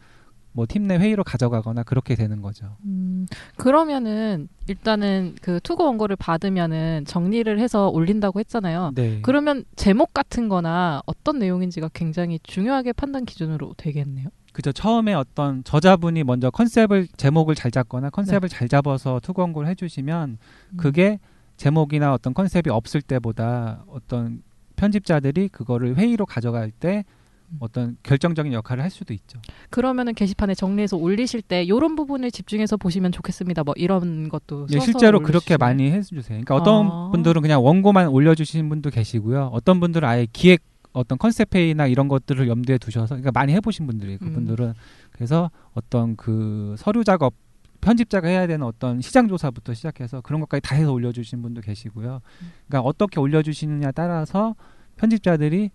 뭐 0.54 0.66
팀 0.66 0.86
내 0.86 0.98
회의로 0.98 1.24
가져가거나 1.24 1.82
그렇게 1.82 2.14
되는 2.14 2.42
거죠. 2.42 2.76
음, 2.84 3.26
그러면은 3.56 4.48
일단은 4.68 5.34
그 5.40 5.58
투고 5.62 5.84
원고를 5.84 6.16
받으면은 6.16 7.04
정리를 7.06 7.58
해서 7.58 7.88
올린다고 7.88 8.38
했잖아요. 8.38 8.92
네. 8.94 9.20
그러면 9.22 9.64
제목 9.76 10.12
같은 10.12 10.48
거나 10.50 11.00
어떤 11.06 11.38
내용인지가 11.38 11.88
굉장히 11.94 12.38
중요하게 12.42 12.92
판단 12.92 13.24
기준으로 13.24 13.74
되겠네요. 13.78 14.28
그죠. 14.52 14.72
처음에 14.72 15.14
어떤 15.14 15.64
저자분이 15.64 16.24
먼저 16.24 16.50
컨셉을 16.50 17.08
제목을 17.16 17.54
잘 17.54 17.70
잡거나 17.70 18.10
컨셉을 18.10 18.48
잘 18.48 18.68
잡아서 18.68 19.20
투고 19.22 19.42
원고를 19.42 19.68
해주시면 19.70 20.38
음. 20.70 20.76
그게 20.76 21.18
제목이나 21.56 22.12
어떤 22.12 22.34
컨셉이 22.34 22.70
없을 22.70 23.02
때보다 23.02 23.84
어떤 23.88 24.42
편집자들이 24.76 25.48
그거를 25.48 25.96
회의로 25.96 26.26
가져갈 26.26 26.70
때 26.70 27.04
음. 27.50 27.56
어떤 27.60 27.96
결정적인 28.02 28.52
역할을 28.52 28.82
할 28.82 28.90
수도 28.90 29.14
있죠. 29.14 29.40
그러면은 29.70 30.14
게시판에 30.14 30.54
정리해서 30.54 30.96
올리실 30.96 31.42
때 31.42 31.62
이런 31.62 31.96
부분을 31.96 32.30
집중해서 32.30 32.76
보시면 32.76 33.12
좋겠습니다. 33.12 33.64
뭐 33.64 33.74
이런 33.76 34.28
것도 34.28 34.66
예, 34.72 34.80
실제로 34.80 35.20
그렇게 35.20 35.54
올리시나요? 35.54 35.58
많이 35.58 35.90
해주세요. 35.90 36.40
그러니까 36.40 36.56
어떤 36.56 36.86
아. 36.86 37.08
분들은 37.12 37.42
그냥 37.42 37.64
원고만 37.64 38.08
올려주시는 38.08 38.68
분도 38.68 38.90
계시고요. 38.90 39.50
어떤 39.52 39.80
분들은 39.80 40.06
아예 40.08 40.26
기획 40.32 40.62
어떤 40.92 41.18
컨셉 41.18 41.54
회의나 41.54 41.86
이런 41.86 42.08
것들을 42.08 42.48
염두에 42.48 42.78
두셔서 42.78 43.14
그러니까 43.14 43.30
많이 43.32 43.52
해보신 43.54 43.86
분들이 43.86 44.14
음. 44.14 44.18
그분들은 44.18 44.74
그래서 45.10 45.50
어떤 45.72 46.16
그 46.16 46.74
서류 46.78 47.04
작업 47.04 47.34
편집자가 47.80 48.28
해야 48.28 48.46
되는 48.46 48.64
어떤 48.64 49.00
시장 49.00 49.28
조사부터 49.28 49.74
시작해서 49.74 50.20
그런 50.20 50.40
것까지 50.40 50.60
다 50.62 50.76
해서 50.76 50.92
올려주신 50.92 51.42
분도 51.42 51.60
계시고요. 51.60 52.20
그러니까 52.68 52.88
어떻게 52.88 53.18
올려주시느냐 53.18 53.90
따라서 53.92 54.54
편집자들이 54.96 55.70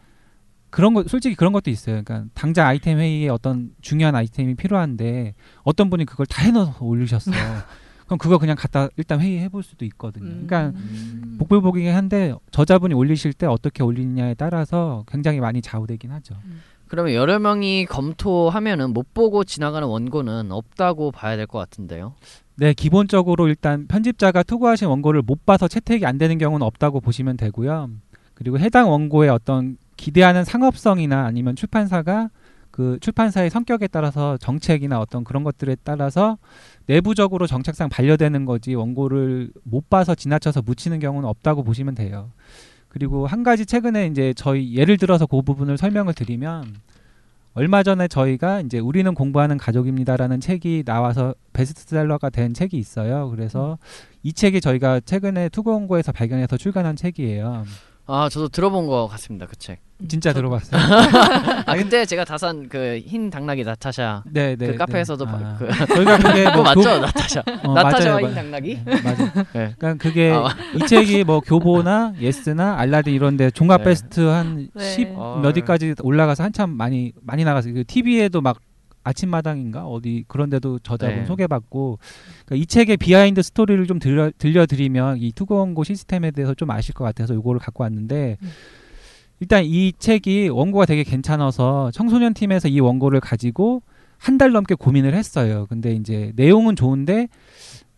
그런 0.70 0.94
거 0.94 1.04
솔직히 1.04 1.36
그런 1.36 1.54
것도 1.54 1.70
있어요. 1.70 2.02
그러니까 2.04 2.30
당장 2.34 2.68
아이템 2.68 3.00
회의에 3.00 3.30
어떤 3.30 3.72
중요한 3.82 4.16
아이템이 4.16 4.56
필요한데 4.56 5.34
어떤 5.64 5.90
분이 5.90 6.06
그걸 6.06 6.26
다 6.26 6.44
해넣어서 6.44 6.84
올리셨어. 6.84 7.32
그럼 8.08 8.18
그거 8.18 8.38
그냥 8.40 8.56
갖다 8.58 8.88
일단 8.98 9.20
회의해 9.22 9.50
볼 9.50 9.62
수도 9.64 9.86
있거든요. 9.86 10.26
그러니까 10.26 10.72
음. 10.76 11.36
복불복이긴 11.40 11.94
한데 11.94 12.34
저자분이 12.52 12.94
올리실 12.96 13.34
때 13.34 13.46
어떻게 13.46 13.84
올리느냐에 13.84 14.34
따라서 14.34 15.04
굉장히 15.08 15.40
많이 15.40 15.62
좌우되긴 15.62 16.12
하죠. 16.12 16.36
그러면 16.88 17.14
여러 17.14 17.38
명이 17.38 17.86
검토하면은 17.86 18.94
못 18.94 19.14
보고 19.14 19.44
지나가는 19.44 19.86
원고는 19.88 20.52
없다고 20.54 21.12
봐야 21.12 21.36
될 21.36 21.46
것 21.46 21.60
같은데요. 21.60 22.16
네, 22.56 22.74
기본적으로 22.74 23.48
일단 23.50 23.88
편집자가 23.88 24.42
투고하신 24.44 24.88
원고를 24.88 25.22
못 25.22 25.46
봐서 25.46 25.68
채택이 25.68 26.06
안 26.06 26.18
되는 26.18 26.38
경우는 26.38 26.66
없다고 26.66 27.02
보시면 27.02 27.36
되고요. 27.38 27.90
그리고 28.34 28.58
해당 28.58 28.90
원고의 28.90 29.30
어떤 29.30 29.78
기대하는 29.98 30.44
상업성이나 30.46 31.26
아니면 31.26 31.56
출판사가 31.56 32.30
그 32.78 33.00
출판사의 33.02 33.50
성격에 33.50 33.88
따라서 33.88 34.38
정책이나 34.38 35.00
어떤 35.00 35.24
그런 35.24 35.44
것들에 35.44 35.78
따라서 35.84 36.38
내부적으로 36.86 37.48
정책상 37.48 37.90
반려되는 37.90 38.46
거지 38.46 38.76
원고를 38.76 39.50
못 39.64 39.90
봐서 39.90 40.14
지나쳐서 40.14 40.62
묻히는 40.62 41.00
경우는 41.00 41.28
없다고 41.28 41.64
보시면 41.64 41.96
돼요. 41.96 42.30
그리고 42.88 43.26
한 43.26 43.42
가지 43.42 43.66
최근에 43.66 44.06
이제 44.06 44.32
저희 44.38 44.76
예를 44.76 44.98
들어서 44.98 45.26
그 45.26 45.42
부분을 45.42 45.80
설명을 45.80 46.14
드리면 46.14 46.76
얼마 47.56 47.82
전에 47.82 48.08
저희가 48.08 48.62
이제 48.62 48.78
우리는 48.78 49.12
공부하는 49.16 49.58
가족입니다라는 49.58 50.40
책이 50.40 50.84
나와서 50.86 51.34
베스트셀러가 51.54 52.30
된 52.30 52.54
책이 52.54 52.78
있어요. 52.78 53.32
그래서 53.32 53.80
이 54.22 54.34
책이 54.34 54.62
저희가 54.62 55.00
최근에 55.00 55.50
투고원고에서 55.50 56.12
발견해서 56.12 56.58
출간한 56.58 56.96
책이에요. 56.96 57.66
아 58.10 58.30
저도 58.30 58.48
들어본 58.50 58.88
것 58.88 59.08
같습니다 59.08 59.46
그 59.46 59.56
책. 59.58 59.80
진짜 60.08 60.32
저- 60.32 60.40
들어봤어요? 60.40 60.80
아 61.66 61.76
그때 61.76 62.06
제가 62.06 62.24
다산 62.24 62.70
그 62.70 63.00
흰 63.06 63.30
당나귀 63.32 63.64
나타샤 63.64 64.24
네, 64.32 64.56
네. 64.56 64.68
그 64.68 64.76
카페에서도 64.78 65.26
네. 65.26 65.32
봐- 65.32 65.40
아, 65.44 65.56
그 65.58 65.68
저희가 65.96 66.18
그게 66.20 66.44
그거 66.46 66.56
뭐 66.62 66.64
맞죠 66.64 66.82
교- 66.82 67.00
나타샤. 67.00 67.44
어, 67.64 67.74
나타샤와 67.74 68.20
흰 68.20 68.28
맞- 68.30 68.36
당나귀. 68.36 68.80
네, 68.86 69.02
맞아요. 69.02 69.18
네. 69.54 69.74
그러니까 69.78 69.94
그게 69.96 70.32
아, 70.32 70.50
이 70.76 70.86
책이 70.86 71.24
뭐 71.24 71.40
교보나 71.40 72.14
예스나 72.22 72.78
알라딘 72.78 73.14
이런데 73.14 73.50
종합 73.50 73.80
네. 73.80 73.86
베스트 73.86 74.22
한 74.22 74.70
네. 74.74 74.84
10 74.84 75.14
어. 75.16 75.40
몇 75.42 75.58
위까지 75.58 75.96
올라가서 76.02 76.44
한참 76.44 76.70
많이 76.72 77.12
많이 77.24 77.44
나갔어요. 77.44 77.74
그 77.74 77.84
TV에도 77.84 78.42
막 78.42 78.58
아침마당인가 79.08 79.86
어디 79.86 80.24
그런 80.28 80.50
데도 80.50 80.80
저자분 80.80 81.18
네. 81.18 81.26
소개받고 81.26 82.00
그러니까 82.46 82.62
이 82.62 82.66
책의 82.66 82.98
behind 82.98 83.42
story를 83.42 83.86
좀 83.88 84.00
들려 84.00 84.32
들려드리면 84.38 85.18
이 85.20 85.32
투고원고 85.32 85.84
시스템에 85.84 86.32
대해서 86.32 86.54
좀 86.54 86.70
아실 86.72 86.94
것 86.94 87.04
같아서 87.04 87.34
요거를 87.34 87.60
갖고 87.60 87.84
왔는데 87.84 88.38
음. 88.42 88.50
일단 89.40 89.64
이 89.66 89.94
책이 89.98 90.50
원고가 90.50 90.86
되게 90.86 91.04
괜찮아서 91.04 91.92
청소년 91.92 92.34
팀에서 92.34 92.68
이 92.68 92.80
원고를 92.80 93.20
가지고 93.20 93.82
한 94.18 94.38
달 94.40 94.52
넘게 94.52 94.74
고민을 94.76 95.14
했어요. 95.14 95.68
근데 95.70 95.94
이제 95.94 96.32
내용은 96.36 96.76
좋은데 96.76 97.28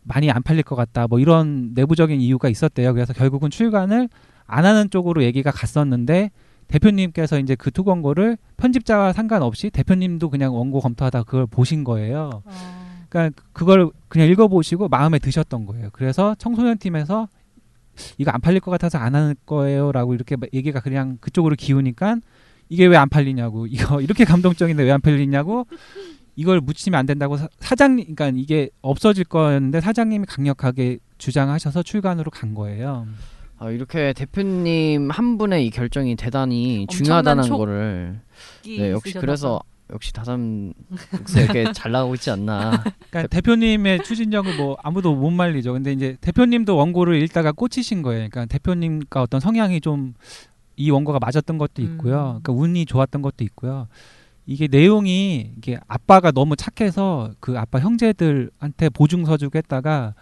많이 0.04 0.30
안 0.30 0.44
팔릴 0.44 0.64
것 0.64 0.76
같다. 0.76 1.08
뭐 1.08 1.20
이런 1.20 1.72
내부적인 1.76 2.20
이유가 2.20 2.50
있었대요. 2.50 2.94
그래서 2.94 3.14
결국은 3.14 3.50
출간을 3.50 4.10
안 4.46 4.66
하는 4.66 4.90
쪽으로 4.90 5.24
얘기가 5.24 5.52
갔었는데 5.52 6.32
대표님께서 6.70 7.40
이제 7.40 7.56
그 7.56 7.72
투고 7.72 7.84
원고를 7.84 8.38
편집자와 8.58 9.14
상관없이 9.14 9.70
대표님도 9.70 10.30
그냥 10.30 10.56
원고 10.56 10.80
검토하다 10.80 11.24
그걸 11.24 11.46
보신 11.46 11.84
거예요. 11.84 12.42
아, 12.46 13.06
그러니까 13.10 13.42
그걸 13.54 13.92
그냥 14.08 14.28
읽어보시고 14.30 14.88
마음에 14.88 15.20
드셨던 15.20 15.66
거예요. 15.66 15.90
그래서 15.94 16.36
청소년 16.40 16.78
팀에서 16.78 17.28
이거 18.18 18.32
안 18.32 18.40
팔릴 18.42 18.60
것 18.62 18.72
같아서 18.72 18.98
안 18.98 19.14
하는 19.16 19.36
거예요라고 19.46 20.14
이렇게 20.14 20.36
얘기가 20.54 20.80
그냥 20.80 21.18
그쪽으로 21.22 21.56
기우니까 21.58 22.18
이게 22.70 22.86
왜 22.86 22.96
안 22.98 23.10
팔리냐고 23.10 23.66
이거 23.70 24.00
이렇게 24.02 24.24
감동적인데 24.26 24.84
왜 24.84 24.92
안 24.92 25.02
팔리냐고 25.02 25.68
이걸 26.36 26.62
묻히면 26.62 26.98
안 26.98 27.06
된다고 27.06 27.36
사, 27.36 27.50
사장님 27.60 28.16
그러니까 28.16 28.32
이게 28.40 28.70
없어질 28.82 29.26
거였는데 29.26 29.82
사장님이 29.82 30.26
강력하게 30.26 31.00
주장하셔서 31.18 31.84
출간으로 31.84 32.32
간 32.32 32.54
거예요. 32.54 33.06
아, 33.60 33.70
이렇게 33.72 34.14
대표님 34.14 35.10
한 35.12 35.38
분의 35.38 35.66
이 35.66 35.70
결정이 35.70 36.16
대단히 36.16 36.88
중요하다는 36.90 37.44
촉- 37.44 37.58
거를 37.58 38.20
끼네 38.62 38.92
역시 38.92 39.14
그래서 39.14 39.60
역시 39.92 40.14
다산 40.14 40.74
국세 41.12 41.44
이렇게 41.44 41.66
잘 41.74 41.92
나가고 41.92 42.14
있지 42.16 42.30
않나. 42.32 42.84
그러니까 43.10 43.28
대표님의 43.28 44.04
추진력을 44.04 44.56
뭐 44.58 44.78
아무도 44.84 45.16
못 45.16 45.32
말리죠. 45.32 45.74
근데 45.74 45.92
이제 45.92 46.16
대표님도 46.22 46.76
원고를 46.78 47.22
읽다가 47.24 47.52
꽂히신 47.52 48.02
거예요. 48.04 48.30
그러니까 48.30 48.46
대표님과 48.46 49.22
어떤 49.22 49.40
성향이 49.40 49.82
좀 49.82 50.14
이 50.82 50.92
원고가 50.92 51.20
맞았던 51.20 51.58
것도 51.58 51.82
있고요. 51.82 52.38
음. 52.38 52.42
그러니까 52.42 52.54
운이 52.54 52.86
좋았던 52.86 53.22
것도 53.22 53.44
있고요. 53.44 53.90
이게 54.46 54.70
내용이 54.72 55.52
이게 55.58 55.78
아빠가 55.90 56.32
너무 56.32 56.56
착해서 56.56 57.32
그 57.42 57.60
아빠 57.60 57.80
형제들한테 57.82 58.88
보증 58.88 59.26
서주고 59.26 59.58
했다가 59.58 60.14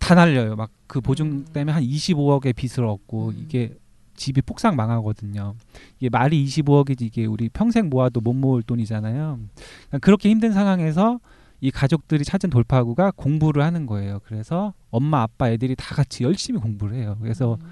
다 0.00 0.14
날려요. 0.14 0.56
막 0.56 0.70
그 0.90 1.00
보증 1.00 1.26
음. 1.26 1.44
때문에 1.52 1.72
한 1.72 1.84
25억의 1.84 2.56
빚을 2.56 2.84
얻고 2.84 3.28
음. 3.28 3.38
이게 3.38 3.76
집이 4.16 4.42
폭삭 4.42 4.74
망하거든요. 4.74 5.54
이게 6.00 6.08
말이 6.10 6.44
25억이지 6.44 7.02
이게 7.02 7.26
우리 7.26 7.48
평생 7.48 7.88
모아도 7.88 8.20
못 8.20 8.32
모을 8.32 8.60
돈이잖아요. 8.64 9.38
그러니까 9.86 9.98
그렇게 10.00 10.28
힘든 10.28 10.52
상황에서 10.52 11.20
이 11.60 11.70
가족들이 11.70 12.24
찾은 12.24 12.50
돌파구가 12.50 13.12
공부를 13.12 13.62
하는 13.62 13.86
거예요. 13.86 14.18
그래서 14.24 14.74
엄마, 14.90 15.22
아빠, 15.22 15.48
애들이 15.48 15.76
다 15.76 15.94
같이 15.94 16.24
열심히 16.24 16.58
공부를 16.60 16.96
해요. 16.96 17.16
그래서 17.20 17.56
음. 17.62 17.68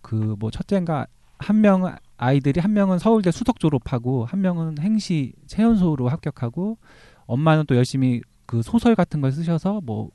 그뭐 0.00 0.50
첫째인가 0.50 1.06
한 1.36 1.60
명은 1.60 1.92
아이들이 2.16 2.60
한 2.60 2.72
명은 2.72 2.98
서울대 2.98 3.30
수석 3.30 3.60
졸업하고 3.60 4.24
한 4.24 4.40
명은 4.40 4.78
행시 4.78 5.34
채연소로 5.46 6.08
합격하고 6.08 6.78
엄마는 7.26 7.64
또 7.68 7.76
열심히 7.76 8.22
그 8.46 8.62
소설 8.62 8.94
같은 8.94 9.20
걸 9.20 9.30
쓰셔서 9.30 9.82
뭐 9.84 10.10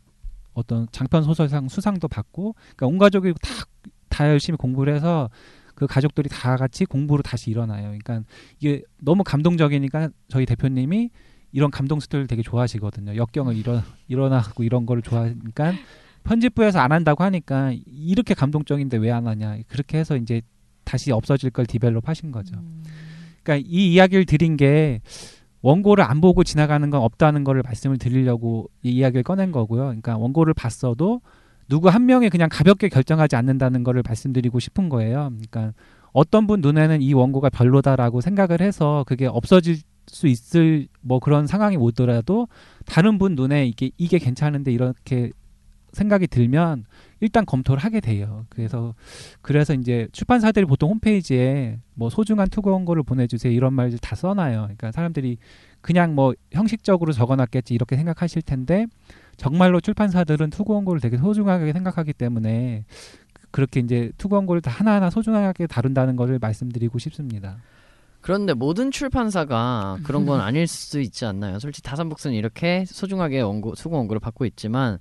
어떤 0.56 0.88
장편 0.92 1.22
소설상 1.24 1.70
수상도 1.70 2.08
받고 2.08 2.56
그러니까 2.76 2.88
온 2.88 2.98
가족이 2.98 3.34
다 3.42 3.66
다 4.16 4.30
열심히 4.30 4.56
공부를 4.56 4.96
해서 4.96 5.30
그 5.74 5.88
가족들이 5.88 6.30
다 6.30 6.56
같이 6.56 6.86
공부로 6.86 7.22
다시 7.22 7.52
일어나요. 7.52 7.88
그러니까 7.88 8.22
이게 8.60 8.82
너무 9.02 9.26
감동적이니까 9.26 10.10
저희 10.30 10.46
대표님이 10.46 11.10
이런 11.52 11.70
감동 11.70 12.00
스토리를 12.00 12.28
되게 12.28 12.42
좋아하시거든요. 12.42 13.18
역경을 13.18 13.58
일어 13.58 13.82
일어나고 14.08 14.64
이런 14.64 14.86
거를 14.86 15.02
좋아하니까 15.02 15.74
편집부에서 16.24 16.80
안 16.80 16.94
한다고 16.94 17.26
하니까 17.26 17.74
이렇게 17.86 18.34
감동적인데 18.34 18.98
왜 18.98 19.12
안 19.12 19.28
하냐 19.28 19.58
그렇게 19.68 19.98
해서 19.98 20.16
이제 20.16 20.42
다시 20.86 21.12
없어질 21.12 21.50
걸 21.50 21.66
디벨롭 21.66 22.08
하신 22.08 22.32
거죠. 22.32 22.56
그러니까 23.44 23.68
이 23.70 23.92
이야기를 23.94 24.26
드린 24.26 24.56
게 24.56 25.02
원고를 25.66 26.04
안 26.04 26.22
보고 26.22 26.44
지나가는 26.44 26.88
건 26.92 27.02
없다는 27.02 27.44
거를 27.44 27.64
말씀을 27.64 27.98
드리려고 27.98 28.70
이 28.84 28.92
이야기를 28.92 29.24
꺼낸 29.24 29.52
거고요. 29.52 29.86
그러니까 29.86 30.16
원고를 30.16 30.54
봤어도 30.54 31.22
누구 31.68 31.90
한 31.90 32.06
명이 32.06 32.30
그냥 32.30 32.50
가볍게 32.52 32.88
결정하지 32.88 33.36
않는다는 33.36 33.84
거를 33.84 34.04
말씀드리고 34.06 34.60
싶은 34.60 34.90
거예요. 34.90 35.32
그러니까 35.32 35.74
어떤 36.14 36.46
분 36.46 36.62
눈에는 36.62 37.02
이 37.02 37.12
원고가 37.16 37.50
별로다라고 37.50 38.22
생각을 38.22 38.62
해서 38.62 39.04
그게 39.08 39.26
없어질 39.26 39.78
수 40.06 40.28
있을 40.28 40.88
뭐 41.02 41.20
그런 41.20 41.48
상황이 41.48 41.78
오더라도 41.78 42.48
다른 42.86 43.18
분 43.18 43.34
눈에 43.34 43.66
이게 43.66 43.90
이게 43.98 44.20
괜찮은데 44.20 44.72
이렇게 44.72 45.32
생각이 45.94 46.28
들면 46.28 46.86
일단 47.26 47.46
검토를 47.46 47.84
하게 47.84 48.00
돼요. 48.00 48.46
그래서 48.50 48.94
그래서 49.42 49.74
이제 49.74 50.08
출판사들이 50.12 50.66
보통 50.66 50.92
홈페이지에 50.92 51.80
뭐 51.96 52.10
소중한 52.10 52.48
투고 52.50 52.72
원고를 52.72 53.02
보내주세요 53.04 53.52
이런 53.52 53.74
말들 53.74 53.98
다 53.98 54.16
써놔요. 54.16 54.62
그러니까 54.62 54.92
사람들이 54.92 55.38
그냥 55.82 56.14
뭐 56.14 56.34
형식적으로 56.52 57.12
적어놨겠지 57.12 57.74
이렇게 57.74 57.96
생각하실 57.96 58.44
텐데 58.44 58.86
정말로 59.38 59.82
출판사들은 59.82 60.52
투고 60.52 60.76
원고를 60.76 61.02
되게 61.02 61.18
소중하게 61.18 61.74
생각하기 61.74 62.14
때문에 62.14 62.86
그렇게 63.50 63.80
이제 63.80 64.12
투고 64.18 64.36
원고를 64.36 64.62
다 64.62 64.70
하나하나 64.70 65.10
소중하게 65.10 65.66
다룬다는 65.66 66.16
것을 66.16 66.38
말씀드리고 66.40 67.00
싶습니다. 67.00 67.58
그런데 68.22 68.54
모든 68.54 68.92
출판사가 68.92 70.00
그런 70.04 70.26
건 70.26 70.42
아닐 70.42 70.68
수 70.68 71.00
있지 71.00 71.26
않나요? 71.26 71.60
솔직히 71.60 71.88
다산북스는 71.88 72.36
이렇게 72.36 72.84
소중하게 72.86 73.42
원고 73.42 73.76
수고 73.76 73.98
원고를 73.98 74.20
받고 74.20 74.46
있지만 74.46 75.00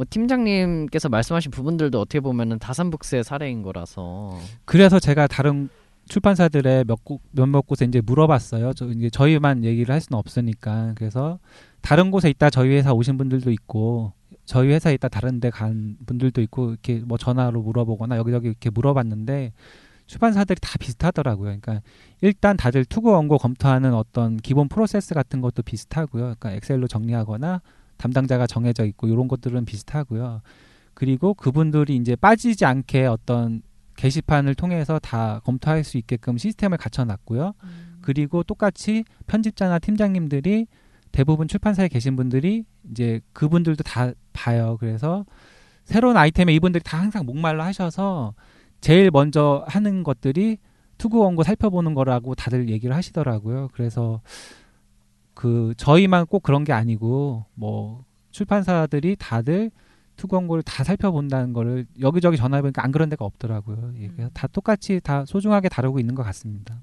뭐 0.00 0.06
팀장님께서 0.08 1.10
말씀하신 1.10 1.50
부분들도 1.50 2.00
어떻게 2.00 2.20
보면은 2.20 2.58
다산북스의 2.58 3.22
사례인 3.22 3.60
거라서 3.60 4.38
그래서 4.64 4.98
제가 4.98 5.26
다른 5.26 5.68
출판사들의 6.08 6.86
몇 6.86 7.04
곳, 7.04 7.20
몇몇 7.32 7.66
곳에 7.66 7.84
이제 7.84 8.00
물어봤어요. 8.00 8.72
저 8.72 8.86
이제 8.86 9.10
저희만 9.10 9.62
얘기를 9.62 9.92
할 9.92 10.00
수는 10.00 10.18
없으니까. 10.18 10.94
그래서 10.96 11.38
다른 11.82 12.10
곳에 12.10 12.30
있다 12.30 12.48
저희 12.48 12.70
회사 12.70 12.94
오신 12.94 13.18
분들도 13.18 13.50
있고 13.50 14.14
저희 14.46 14.70
회사에 14.70 14.94
있다 14.94 15.08
다른 15.08 15.38
데 15.38 15.50
간 15.50 15.98
분들도 16.06 16.40
있고 16.40 16.70
이렇게 16.70 17.02
뭐 17.04 17.18
전화로 17.18 17.60
물어보거나 17.60 18.16
여기저기 18.16 18.48
이렇게 18.48 18.70
물어봤는데 18.70 19.52
출판사들이 20.06 20.60
다 20.62 20.78
비슷하더라고요. 20.80 21.44
그러니까 21.44 21.82
일단 22.22 22.56
다들 22.56 22.86
투고 22.86 23.12
원고 23.12 23.36
검토하는 23.36 23.92
어떤 23.92 24.38
기본 24.38 24.68
프로세스 24.68 25.12
같은 25.12 25.42
것도 25.42 25.62
비슷하고요. 25.62 26.22
그러니까 26.22 26.52
엑셀로 26.52 26.88
정리하거나 26.88 27.60
담당자가 28.00 28.46
정해져 28.46 28.84
있고 28.86 29.06
이런 29.06 29.28
것들은 29.28 29.64
비슷하고요. 29.66 30.40
그리고 30.94 31.34
그분들이 31.34 31.96
이제 31.96 32.16
빠지지 32.16 32.64
않게 32.64 33.06
어떤 33.06 33.62
게시판을 33.96 34.54
통해서 34.54 34.98
다 34.98 35.40
검토할 35.44 35.84
수 35.84 35.98
있게끔 35.98 36.38
시스템을 36.38 36.78
갖춰놨고요. 36.78 37.52
그리고 38.00 38.42
똑같이 38.42 39.04
편집자나 39.26 39.78
팀장님들이 39.78 40.66
대부분 41.12 41.48
출판사에 41.48 41.88
계신 41.88 42.16
분들이 42.16 42.64
이제 42.90 43.20
그분들도 43.34 43.82
다 43.82 44.12
봐요. 44.32 44.76
그래서 44.80 45.26
새로운 45.84 46.16
아이템에 46.16 46.54
이분들이 46.54 46.82
다 46.82 46.98
항상 46.98 47.26
목말라 47.26 47.66
하셔서 47.66 48.34
제일 48.80 49.10
먼저 49.10 49.64
하는 49.68 50.02
것들이 50.02 50.58
투구 50.96 51.18
원고 51.18 51.42
살펴보는 51.42 51.94
거라고 51.94 52.34
다들 52.34 52.68
얘기를 52.70 52.94
하시더라고요. 52.94 53.68
그래서 53.72 54.20
그 55.40 55.72
저희만 55.78 56.26
꼭 56.26 56.42
그런 56.42 56.64
게 56.64 56.74
아니고 56.74 57.46
뭐 57.54 58.04
출판사들이 58.30 59.16
다들 59.18 59.70
투구 60.16 60.36
원고를 60.36 60.62
다 60.62 60.84
살펴본다는 60.84 61.54
거를 61.54 61.86
여기저기 61.98 62.36
전화해보니까 62.36 62.84
안 62.84 62.92
그런 62.92 63.08
데가 63.08 63.24
없더라고요. 63.24 63.94
예, 64.00 64.08
그래서 64.08 64.30
다 64.34 64.46
똑같이 64.48 65.00
다 65.02 65.24
소중하게 65.24 65.70
다루고 65.70 65.98
있는 65.98 66.14
것 66.14 66.24
같습니다. 66.24 66.82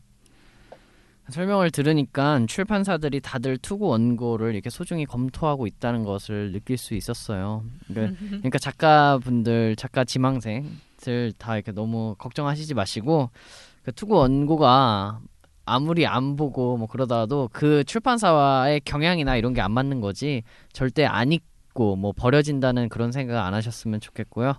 설명을 1.30 1.70
들으니까 1.70 2.44
출판사들이 2.48 3.20
다들 3.20 3.60
투고 3.60 3.90
원고를 3.90 4.56
이렇게 4.56 4.72
소중히 4.72 5.06
검토하고 5.06 5.68
있다는 5.68 6.04
것을 6.04 6.52
느낄 6.52 6.80
수 6.80 6.96
있었어요. 6.96 7.64
그러니까, 7.86 8.18
그러니까 8.28 8.58
작가분들, 8.58 9.76
작가 9.76 10.04
지망생들 10.04 11.34
다 11.38 11.54
이렇게 11.58 11.72
너무 11.74 12.16
걱정하시지 12.18 12.74
마시고 12.74 13.30
그 13.84 13.92
투고 13.92 14.16
원고가 14.16 15.22
아무리 15.68 16.08
안 16.08 16.36
보고 16.36 16.78
뭐 16.78 16.88
그러다도 16.88 17.50
그 17.54 17.84
출판사와의 17.84 18.82
경향이나 18.82 19.36
이런 19.36 19.54
게 19.54 19.62
안 19.62 19.72
맞는 19.72 20.02
거지 20.02 20.44
절대 20.72 21.06
안 21.06 21.32
읽고 21.32 21.96
뭐 21.98 22.14
버려진다는 22.16 22.90
그런 22.90 23.12
생각 23.12 23.46
안 23.46 23.54
하셨으면 23.54 24.00
좋겠고요. 24.00 24.54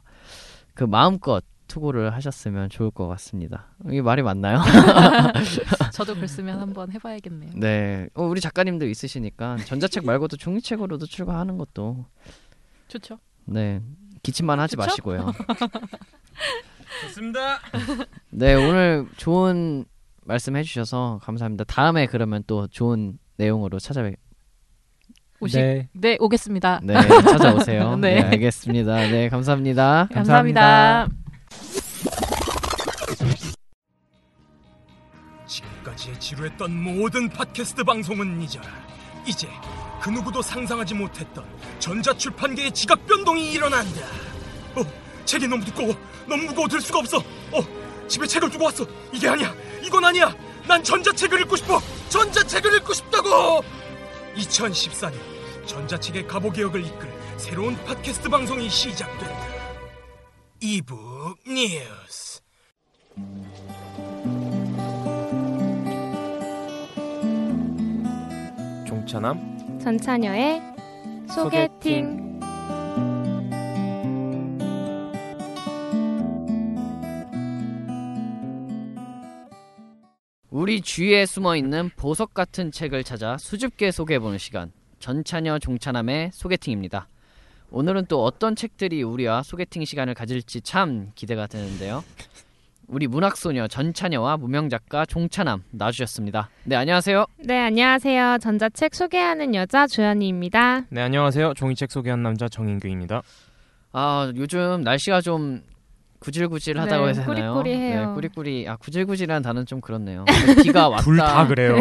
그 0.74 0.84
마음껏 0.84 1.42
투고를 1.66 2.14
하셨으면 2.14 2.70
좋을 2.70 2.90
것 2.90 3.08
같습니다. 3.08 3.66
이게 3.88 4.00
말이 4.00 4.22
맞나요? 4.22 4.58
저도 5.92 6.14
글 6.14 6.26
쓰면 6.26 6.58
한번 6.60 6.90
해봐야겠네요. 6.92 7.50
네, 7.56 8.08
어, 8.14 8.22
우리 8.24 8.40
작가님도 8.40 8.86
있으시니까 8.86 9.56
전자책 9.66 10.04
말고도 10.06 10.36
종이책으로도 10.38 11.04
출간하는 11.06 11.58
것도 11.58 12.06
좋죠. 12.88 13.18
네 13.44 13.82
기침만 14.22 14.58
하지 14.60 14.76
그쵸? 14.76 14.86
마시고요. 14.86 15.32
좋습니다. 17.02 17.58
네 18.30 18.54
오늘 18.54 19.06
좋은 19.16 19.84
말씀 20.28 20.56
해 20.56 20.62
주셔서 20.62 21.20
감사합니다. 21.22 21.64
다음에 21.64 22.04
그러면 22.04 22.44
또 22.46 22.68
좋은 22.68 23.18
내용으로 23.38 23.78
찾아뵙. 23.78 24.14
오시 25.40 25.56
네. 25.56 25.88
네 25.94 26.16
오겠습니다. 26.20 26.80
네 26.82 26.94
찾아오세요. 27.24 27.96
네. 27.96 28.16
네. 28.16 28.22
알겠습니다. 28.22 28.96
네 29.08 29.30
감사합니다. 29.30 30.08
감사합니다. 30.12 31.08
지금까지 35.46 36.20
지루했던 36.20 36.76
모든 36.76 37.30
팟캐스트 37.30 37.84
방송은 37.84 38.42
잊어라. 38.42 38.66
이제 39.26 39.48
그 39.98 40.10
누구도 40.10 40.42
상상하지 40.42 40.94
못했던 40.94 41.42
전자출판계의 41.78 42.72
지각 42.72 43.06
변동이 43.06 43.52
일어난다. 43.52 44.00
어, 44.76 44.82
책이 45.24 45.48
너무 45.48 45.64
두꺼워. 45.64 45.94
너무 46.28 46.42
무거워 46.42 46.68
들 46.68 46.82
수가 46.82 46.98
없어. 46.98 47.16
어, 47.16 47.77
집에 48.08 48.26
책을 48.26 48.50
두고 48.50 48.64
왔어. 48.64 48.86
이게 49.12 49.28
아니야. 49.28 49.54
이건 49.84 50.04
아니야. 50.04 50.34
난 50.66 50.82
전자책을 50.82 51.42
읽고 51.42 51.56
싶어. 51.56 51.80
전자책을 52.08 52.74
읽고 52.76 52.92
싶다고. 52.92 53.62
2014년 54.36 55.14
전자책의 55.66 56.26
가보 56.26 56.50
개혁을 56.50 56.84
이끌 56.84 57.12
새로운 57.36 57.76
팟캐스트 57.84 58.28
방송이 58.28 58.68
시작된다. 58.68 59.46
이북 60.60 61.36
뉴스. 61.46 62.40
종차남 68.86 69.78
전차녀의 69.80 70.62
소개팅. 71.34 72.27
우리 80.58 80.80
주위에 80.80 81.24
숨어 81.24 81.54
있는 81.54 81.88
보석 81.94 82.34
같은 82.34 82.72
책을 82.72 83.04
찾아 83.04 83.36
수줍게 83.38 83.92
소개해보는 83.92 84.38
시간. 84.38 84.72
전차녀 84.98 85.60
종차남의 85.60 86.30
소개팅입니다. 86.32 87.06
오늘은 87.70 88.06
또 88.06 88.24
어떤 88.24 88.56
책들이 88.56 89.04
우리와 89.04 89.44
소개팅 89.44 89.84
시간을 89.84 90.14
가질지 90.14 90.62
참 90.62 91.12
기대가 91.14 91.46
되는데요. 91.46 92.02
우리 92.88 93.06
문학소녀 93.06 93.68
전차녀와 93.68 94.36
무명작가 94.38 95.06
종차남 95.06 95.62
나와주셨습니다. 95.70 96.50
네 96.64 96.74
안녕하세요. 96.74 97.26
네, 97.36 97.56
안녕하세요. 97.60 98.38
전자책 98.40 98.96
소개하는 98.96 99.54
여자 99.54 99.86
조연이입니다. 99.86 100.86
네 100.88 101.02
안녕하세요. 101.02 101.54
종이책 101.54 101.92
소개한 101.92 102.24
남자 102.24 102.48
정인규입니다. 102.48 103.22
아 103.92 104.32
요즘 104.34 104.82
날씨가 104.82 105.20
좀 105.20 105.62
구질구질하다고 106.20 107.06
네, 107.06 107.12
해야 107.14 107.24
되나요? 107.24 107.54
꾸리꾸리해요. 107.54 108.08
네, 108.08 108.14
꾸리꾸리. 108.14 108.68
아 108.68 108.76
구질구질한 108.76 109.42
단어는 109.42 109.66
좀 109.66 109.80
그렇네요. 109.80 110.24
비가 110.64 110.88
왔다. 110.88 111.02
둘 111.04 111.16
다 111.18 111.46
그래요. 111.46 111.76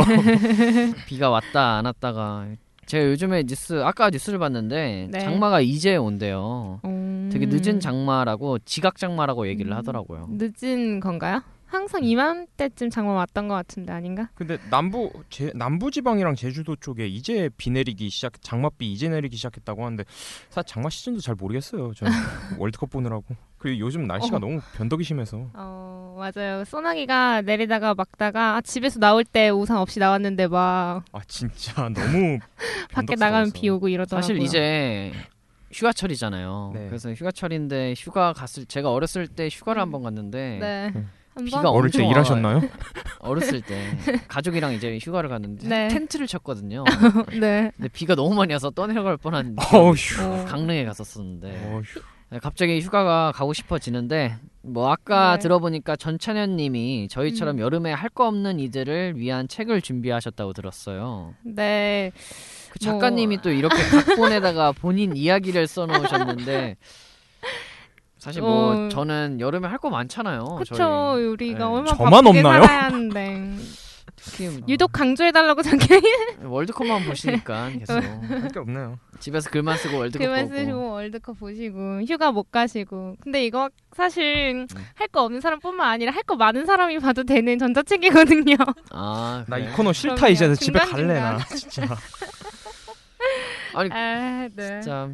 비가 1.08 1.30
왔다 1.30 1.78
안 1.78 1.86
왔다가 1.86 2.48
제가 2.86 3.06
요즘에 3.10 3.44
뉴스 3.44 3.82
아까 3.84 4.10
뉴스를 4.10 4.40
봤는데 4.40 5.10
네. 5.12 5.20
장마가 5.20 5.62
이제 5.62 5.96
온대요. 5.98 6.80
음, 6.86 7.30
되게 7.34 7.46
늦은 7.46 7.80
장마라고 7.80 8.60
지각 8.60 8.98
장마라고 8.98 9.48
얘기를 9.48 9.76
하더라고요. 9.76 10.30
늦은 10.32 11.00
건가요? 11.02 11.42
항상 11.66 12.02
이맘때쯤 12.06 12.90
장마 12.90 13.12
왔던 13.12 13.50
것 13.50 13.56
같은데 13.56 13.92
아닌가? 13.92 14.30
근데 14.36 14.58
남부 14.70 15.12
제, 15.30 15.52
남부 15.54 15.92
지방이랑 15.92 16.36
제주도 16.36 16.78
쪽에 16.78 17.08
이제 17.08 17.50
비 17.58 17.70
내리기 17.72 18.10
시작 18.10 18.42
장맛비 18.42 18.90
이제 18.90 19.10
내리기 19.10 19.36
시작했다고 19.36 19.84
하는데 19.86 20.06
사실 20.50 20.66
장마 20.74 20.90
시즌도 20.90 21.20
잘 21.20 21.36
모르겠어요. 21.36 21.92
저 21.94 22.06
월드컵 22.58 22.90
보느라고. 22.90 23.26
그리고 23.68 23.80
요즘 23.80 24.08
날씨가 24.08 24.38
어. 24.38 24.40
너무 24.40 24.62
변덕이 24.76 25.04
심해서 25.04 25.50
어, 25.54 26.16
맞아요. 26.18 26.64
소나기가 26.64 27.42
내리다가 27.42 27.94
막다가 27.94 28.56
아, 28.56 28.62
집에서 28.62 28.98
나올 29.00 29.26
때 29.26 29.50
우산 29.50 29.78
없이 29.78 30.00
나왔는데 30.00 30.48
막 30.48 31.04
아 31.12 31.20
진짜 31.28 31.74
너무 31.94 32.40
밖에 32.94 33.16
나가면 33.16 33.52
비 33.52 33.68
오고 33.70 33.90
이러더라고요. 33.90 34.22
사실 34.22 34.42
이제 34.42 35.12
휴가철이잖아요. 35.74 36.72
네. 36.74 36.86
그래서 36.88 37.12
휴가철인데 37.12 37.94
휴가 37.98 38.32
갔을 38.32 38.66
제가 38.66 38.90
어렸을 38.92 39.28
때 39.28 39.50
휴가를 39.52 39.82
한번 39.82 40.04
갔는데 40.04 40.58
네. 40.62 40.94
비가 41.44 41.58
한번 41.58 41.74
어릴 41.74 41.92
때 41.92 42.06
일하셨나요? 42.08 42.62
어렸을 43.20 43.62
때 43.62 43.98
가족이랑 44.30 44.74
이제 44.74 44.98
휴가를 45.02 45.30
갔는데 45.30 45.68
네. 45.68 45.88
텐트를 45.90 46.26
쳤거든요. 46.26 46.86
네. 47.38 47.72
근데 47.76 47.90
비가 47.92 48.16
너무 48.16 48.34
많이 48.34 48.54
와서 48.54 48.70
떠내려갈 48.70 49.18
뻔한. 49.18 49.56
어. 49.74 50.46
강릉에 50.46 50.86
갔었었는데 50.86 51.70
어휴. 51.74 52.02
네, 52.30 52.40
갑자기 52.40 52.80
휴가가 52.82 53.32
가고 53.34 53.54
싶어지는데 53.54 54.36
뭐 54.62 54.92
아까 54.92 55.38
네. 55.38 55.40
들어보니까 55.44 55.96
전찬현님이 55.96 57.08
저희처럼 57.10 57.56
음. 57.58 57.60
여름에 57.62 57.94
할 57.94 58.10
거 58.10 58.28
없는 58.28 58.60
이들을 58.60 59.14
위한 59.18 59.48
책을 59.48 59.82
준비하셨다고 59.82 60.52
들었어요. 60.54 61.36
네. 61.44 62.12
그 62.72 62.80
작가님이 62.80 63.36
뭐. 63.38 63.42
또 63.44 63.50
이렇게 63.52 63.76
각본에다가 64.18 64.72
본인 64.74 65.16
이야기를 65.16 65.68
써놓으셨는데 65.68 66.76
사실 68.18 68.42
뭐 68.42 68.88
어. 68.88 68.90
저는 68.90 69.38
여름에 69.40 69.68
할 69.68 69.78
거 69.78 69.90
많잖아요. 69.90 70.44
그쵸. 70.58 70.76
저희. 70.76 71.24
우리가 71.26 71.60
네. 71.60 71.64
얼마나 71.64 71.96
저만 71.96 72.12
바쁘게 72.24 72.40
없나요? 72.40 72.62
살아야 72.64 72.84
하는데. 72.86 73.56
특히 74.20 74.50
뭐 74.50 74.60
유독 74.68 74.92
강조해달라고 74.92 75.62
저게 75.62 76.02
월드컵만 76.44 77.06
보시니까 77.06 77.70
계속 77.72 77.94
할 77.94 78.50
게 78.52 78.60
없네요. 78.60 79.00
집에서 79.20 79.50
글만 79.50 79.78
쓰고 79.78 79.98
월드컵 80.00 80.24
그만 80.26 80.46
보고 80.48 80.56
쓰시고 80.58 80.90
월드컵 80.92 81.40
보시고 81.40 82.02
휴가 82.08 82.32
못 82.32 82.52
가시고 82.52 83.16
근데 83.22 83.46
이거 83.46 83.70
사실 83.96 84.66
네. 84.68 84.82
할거 84.96 85.24
없는 85.24 85.40
사람뿐만 85.42 85.88
아니라 85.90 86.12
할 86.12 86.24
거 86.24 86.36
많은 86.36 86.66
사람이 86.66 87.00
봐도 87.00 87.24
되는 87.24 87.58
전자책이거든요. 87.58 88.56
아나이 88.92 89.62
그래요? 89.62 89.74
코너 89.76 89.94
싫다 89.94 90.16
그럼요. 90.16 90.32
이제 90.34 90.56
집에. 90.56 90.80
갈래 90.80 91.20
나 91.20 91.38
진짜. 91.46 91.84
아니 93.74 93.90
아, 93.92 94.50
네. 94.54 94.82
진짜 94.82 95.10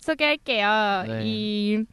소개할게요. 0.00 1.04
네. 1.06 1.20
이 1.24 1.84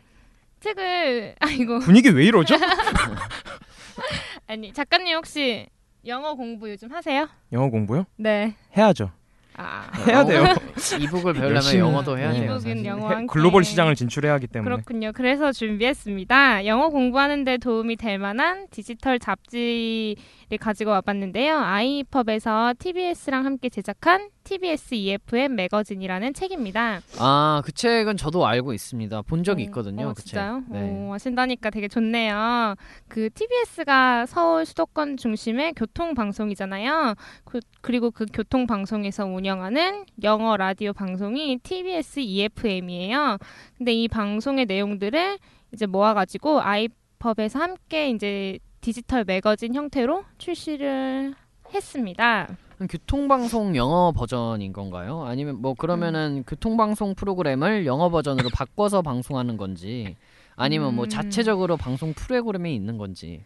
책을 0.59 1.35
아 1.39 1.47
이거 1.51 1.79
분위기 1.79 2.09
왜 2.09 2.25
이러죠? 2.25 2.55
아니 4.47 4.73
작가님 4.73 5.15
혹시 5.17 5.67
영어 6.05 6.35
공부 6.35 6.69
요즘 6.69 6.91
하세요? 6.91 7.27
영어 7.51 7.69
공부요? 7.69 8.05
네. 8.17 8.53
해야죠. 8.77 9.11
아 9.57 9.89
해야 10.05 10.25
돼요. 10.25 10.43
이북을 10.99 11.33
배우려면 11.33 11.55
열심히 11.55 11.79
영어도 11.79 12.17
해야 12.17 12.31
네. 12.31 12.39
돼요. 12.41 12.43
이북은 12.55 12.59
사실. 12.59 12.85
영어와 12.85 13.11
함께. 13.11 13.27
글로벌 13.31 13.63
시장을 13.63 13.95
진출해야 13.95 14.33
하기 14.33 14.47
때문에. 14.47 14.69
그렇군요. 14.75 15.11
그래서 15.13 15.51
준비했습니다. 15.53 16.65
영어 16.65 16.89
공부하는데 16.89 17.57
도움이 17.57 17.95
될 17.95 18.19
만한 18.19 18.67
디지털 18.69 19.17
잡지를 19.17 20.15
가지고 20.59 20.91
와봤는데요. 20.91 21.57
아이펍에서 21.57 22.73
TBS랑 22.77 23.45
함께 23.45 23.69
제작한 23.69 24.29
TBS 24.43 24.93
EFM 24.93 25.55
매거진이라는 25.55 26.33
책입니다. 26.33 27.01
아, 27.19 27.61
그 27.65 27.71
책은 27.71 28.15
저도 28.17 28.45
알고 28.45 28.73
있습니다. 28.73 29.23
본 29.23 29.43
적이 29.43 29.63
어, 29.63 29.65
있거든요. 29.65 30.09
어, 30.09 30.13
그 30.13 30.21
책. 30.21 30.27
진짜요? 30.27 30.63
네. 30.69 30.81
오, 30.81 31.13
아신다니까 31.13 31.71
되게 31.71 31.87
좋네요. 31.87 32.75
그 33.07 33.29
TBS가 33.31 34.27
서울 34.27 34.65
수도권 34.65 35.17
중심의 35.17 35.73
교통 35.73 36.13
방송이잖아요. 36.13 37.15
그, 37.43 37.59
그리고 37.81 38.11
그 38.11 38.25
교통 38.31 38.67
방송에서 38.67 39.25
운영하는 39.25 40.05
영어 40.23 40.57
라디오 40.57 40.93
방송이 40.93 41.57
TBS 41.63 42.19
EFM이에요. 42.19 43.37
근데 43.77 43.93
이 43.93 44.07
방송의 44.07 44.65
내용들을 44.67 45.39
이제 45.73 45.85
모아가지고 45.87 46.61
아이 46.61 46.87
펍에서 47.19 47.59
함께 47.59 48.09
이제 48.09 48.59
디지털 48.85 49.23
매거진 49.23 49.73
형태로 49.73 50.25
출시를 50.37 51.33
했습니다. 51.73 52.55
교통방송 52.87 53.75
영어 53.75 54.13
버전인 54.15 54.73
건가요? 54.73 55.23
아니면 55.23 55.59
뭐 55.59 55.73
그러면은 55.73 56.41
음. 56.41 56.43
교통방송 56.43 57.15
프로그램을 57.15 57.87
영어 57.87 58.11
버전으로 58.11 58.49
바꿔서 58.53 59.01
방송하는 59.01 59.57
건지 59.57 60.15
아니면 60.55 60.93
뭐 60.93 61.05
음. 61.05 61.09
자체적으로 61.09 61.77
방송 61.77 62.13
프로그램이 62.13 62.75
있는 62.75 62.99
건지 62.99 63.41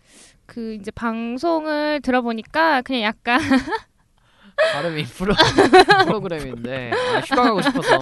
그 0.46 0.74
이제 0.74 0.92
방송을 0.92 2.02
들어보니까 2.02 2.82
그냥 2.82 3.04
약간 3.04 3.40
발음이 4.74 5.04
프로 5.06 5.34
프로그램인데 6.06 6.92
아, 6.92 7.20
휴가 7.20 7.44
가고 7.44 7.62
싶어서 7.62 8.00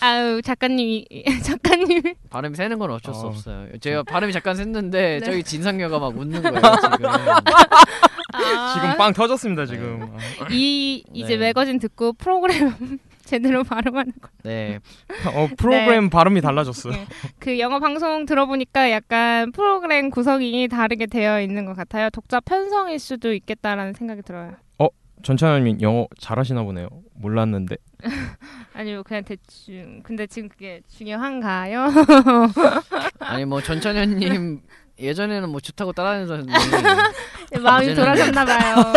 아유 0.00 0.40
작가님이 0.42 1.06
작가님 1.42 2.02
발음이 2.30 2.56
새는 2.56 2.78
건 2.78 2.90
어쩔 2.92 3.14
수 3.14 3.22
어. 3.22 3.28
없어요. 3.28 3.66
제가 3.80 4.02
발음이 4.04 4.32
잠깐 4.32 4.56
샜는데 4.56 4.90
네. 4.90 5.20
저기 5.20 5.42
진상녀가 5.42 5.98
막 5.98 6.16
웃는 6.16 6.42
거예요 6.42 6.60
지금. 6.60 7.10
아, 8.32 8.74
지금 8.74 8.96
빵 8.96 9.12
터졌습니다 9.12 9.66
지금. 9.66 10.10
아. 10.40 10.46
이 10.50 11.02
이제 11.12 11.34
네. 11.36 11.46
매거진 11.46 11.78
듣고 11.78 12.12
프로그램 12.14 12.98
제대로 13.24 13.62
발음하는 13.62 14.12
거. 14.20 14.28
네, 14.42 14.80
어, 15.32 15.48
프로그램 15.56 16.04
네. 16.04 16.10
발음이 16.10 16.40
달라졌어요. 16.40 16.94
예. 16.94 17.06
그 17.38 17.60
영어 17.60 17.78
방송 17.78 18.26
들어보니까 18.26 18.90
약간 18.90 19.52
프로그램 19.52 20.10
구성이 20.10 20.66
다르게 20.66 21.06
되어 21.06 21.40
있는 21.40 21.64
것 21.64 21.76
같아요. 21.76 22.10
독자 22.10 22.40
편성일 22.40 22.98
수도 22.98 23.32
있겠다라는 23.32 23.92
생각이 23.92 24.22
들어요. 24.22 24.54
전찬현님 25.22 25.80
영어 25.82 26.06
잘하시나 26.18 26.62
보네요. 26.62 26.88
몰랐는데. 27.14 27.76
아니요, 28.74 29.02
그냥 29.02 29.24
대충. 29.24 30.02
근데 30.02 30.26
지금 30.26 30.48
그게 30.48 30.80
중요한가요? 30.88 31.88
아니 33.20 33.44
뭐 33.44 33.60
전찬현님 33.60 34.62
예전에는 34.98 35.48
뭐 35.48 35.60
좋다고 35.60 35.92
따라다녔는데 35.92 36.52
마음이 37.62 37.94
돌아섰나 37.94 38.44
봐요. 38.44 38.92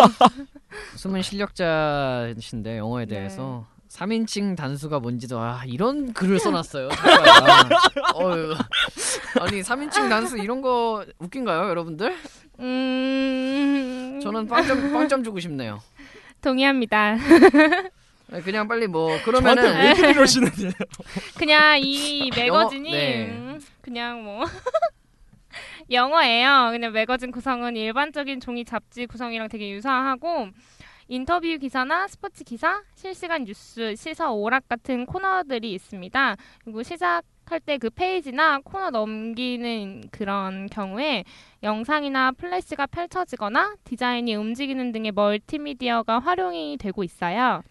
숨은 0.96 1.22
실력자신데 1.22 2.78
영어에 2.78 3.06
대해서 3.06 3.66
3인칭 3.94 4.56
단수가 4.56 4.98
뭔지도 4.98 5.38
아 5.38 5.62
이런 5.66 6.12
글을 6.12 6.40
써놨어요. 6.40 6.88
작가가. 6.88 7.68
어휴. 8.14 8.54
아니 9.40 9.60
3인칭 9.62 10.08
단수 10.08 10.36
이런 10.38 10.60
거 10.62 11.04
웃긴가요, 11.18 11.68
여러분들? 11.68 12.12
음, 12.58 14.20
저는 14.20 14.48
빵점 14.48 14.92
빵점 14.92 15.22
주고 15.22 15.38
싶네요. 15.38 15.80
동의합니다. 16.40 17.14
네, 18.28 18.40
그냥 18.42 18.66
빨리 18.66 18.88
뭐 18.88 19.16
그러면은 19.24 19.62
왜 20.02 20.10
이러시는지. 20.10 20.70
그냥 21.38 21.78
이 21.80 22.30
매거진이 22.34 22.88
영어- 22.90 22.96
네. 22.98 23.26
음, 23.30 23.60
그냥 23.80 24.24
뭐 24.24 24.44
영어예요. 25.90 26.70
그냥 26.72 26.92
매거진 26.92 27.30
구성은 27.30 27.76
일반적인 27.76 28.40
종이 28.40 28.64
잡지 28.64 29.06
구성이랑 29.06 29.48
되게 29.48 29.70
유사하고 29.70 30.48
인터뷰 31.08 31.58
기사나 31.58 32.08
스포츠 32.08 32.44
기사, 32.44 32.82
실시간 32.94 33.44
뉴스, 33.44 33.94
시사 33.96 34.32
오락 34.32 34.68
같은 34.68 35.06
코너들이 35.06 35.72
있습니다. 35.74 36.36
그리고 36.64 36.82
시작 36.82 37.22
할 37.46 37.60
때 37.60 37.76
그 37.76 37.90
페이지나 37.90 38.58
코너 38.64 38.88
넘기는 38.90 40.02
그런 40.10 40.66
경우에 40.66 41.24
영상이나 41.62 42.32
플래시가 42.32 42.86
펼쳐지거나 42.86 43.76
디자인이 43.84 44.34
움직이는 44.34 44.92
등의 44.92 45.12
멀티미디어가 45.12 46.20
활용이 46.20 46.78
되고 46.78 47.04
있어요. 47.04 47.62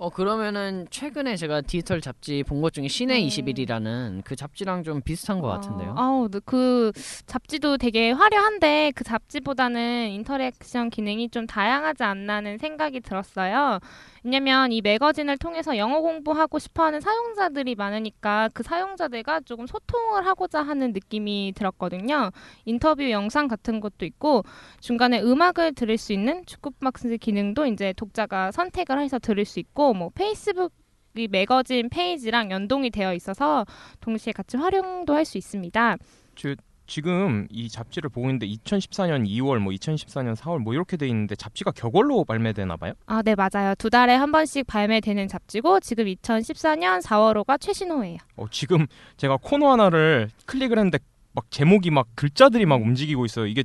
어 0.00 0.10
그러면은 0.10 0.86
최근에 0.90 1.34
제가 1.34 1.60
디지털 1.62 2.00
잡지 2.00 2.44
본 2.44 2.62
것 2.62 2.72
중에 2.72 2.86
씨네 2.86 3.14
네. 3.14 3.26
21이라는 3.26 4.22
그 4.24 4.36
잡지랑 4.36 4.84
좀 4.84 5.00
비슷한 5.02 5.40
것 5.40 5.48
같은데요. 5.48 5.90
어, 5.90 5.94
아우, 5.96 6.28
네, 6.30 6.38
그 6.44 6.92
잡지도 7.26 7.78
되게 7.78 8.12
화려한데 8.12 8.92
그 8.94 9.02
잡지보다는 9.02 10.10
interaction 10.10 10.90
기능이 10.90 11.30
좀 11.30 11.48
다양하지 11.48 12.04
않나는 12.04 12.58
생각이 12.58 13.00
들었어요. 13.00 13.80
왜냐면 14.24 14.72
이 14.72 14.80
매거진을 14.80 15.38
통해서 15.38 15.76
영어 15.76 16.00
공부하고 16.00 16.58
싶어하는 16.58 17.00
사용자들이 17.00 17.74
많으니까 17.74 18.48
그 18.54 18.62
사용자들과 18.62 19.40
조금 19.40 19.66
소통을 19.66 20.26
하고자 20.26 20.62
하는 20.62 20.92
느낌이 20.92 21.52
들었거든요. 21.56 22.30
인터뷰 22.64 23.10
영상 23.10 23.48
같은 23.48 23.80
것도 23.80 24.04
있고 24.04 24.44
중간에 24.80 25.20
음악을 25.20 25.74
들을 25.74 25.96
수 25.96 26.12
있는 26.12 26.44
주크박스 26.46 27.16
기능도 27.18 27.66
이제 27.66 27.92
독자가 27.96 28.52
선택을 28.52 29.00
해서 29.00 29.18
들을 29.18 29.44
수 29.44 29.60
있고 29.60 29.94
뭐 29.94 30.10
페이스북 30.14 30.72
이 31.16 31.26
매거진 31.26 31.88
페이지랑 31.88 32.50
연동이 32.50 32.90
되어 32.90 33.12
있어서 33.14 33.64
동시에 34.00 34.32
같이 34.32 34.56
활용도 34.56 35.14
할 35.14 35.24
수 35.24 35.36
있습니다. 35.38 35.96
저, 36.36 36.54
지금 36.88 37.46
이 37.50 37.68
잡지를 37.68 38.08
보고 38.10 38.26
있는데 38.28 38.46
2014년 38.48 39.28
2월, 39.28 39.58
뭐 39.58 39.72
2014년 39.72 40.34
4월 40.34 40.58
뭐 40.58 40.72
이렇게 40.72 40.96
돼 40.96 41.06
있는데 41.06 41.36
잡지가 41.36 41.70
격월로 41.72 42.24
발매되나 42.24 42.76
봐요? 42.76 42.94
아, 43.06 43.22
네, 43.22 43.34
맞아요. 43.36 43.74
두 43.76 43.90
달에 43.90 44.14
한 44.14 44.32
번씩 44.32 44.66
발매되는 44.66 45.28
잡지고 45.28 45.80
지금 45.80 46.06
2014년 46.06 47.02
4월호가 47.02 47.60
최신호예요. 47.60 48.16
어, 48.36 48.46
지금 48.50 48.86
제가 49.18 49.36
코너 49.36 49.70
하나를 49.70 50.30
클릭을 50.46 50.78
했는데 50.78 50.98
막 51.32 51.50
제목이 51.50 51.90
막 51.90 52.08
글자들이 52.14 52.64
막 52.64 52.80
움직이고 52.80 53.24
있어요. 53.26 53.46
이게 53.46 53.64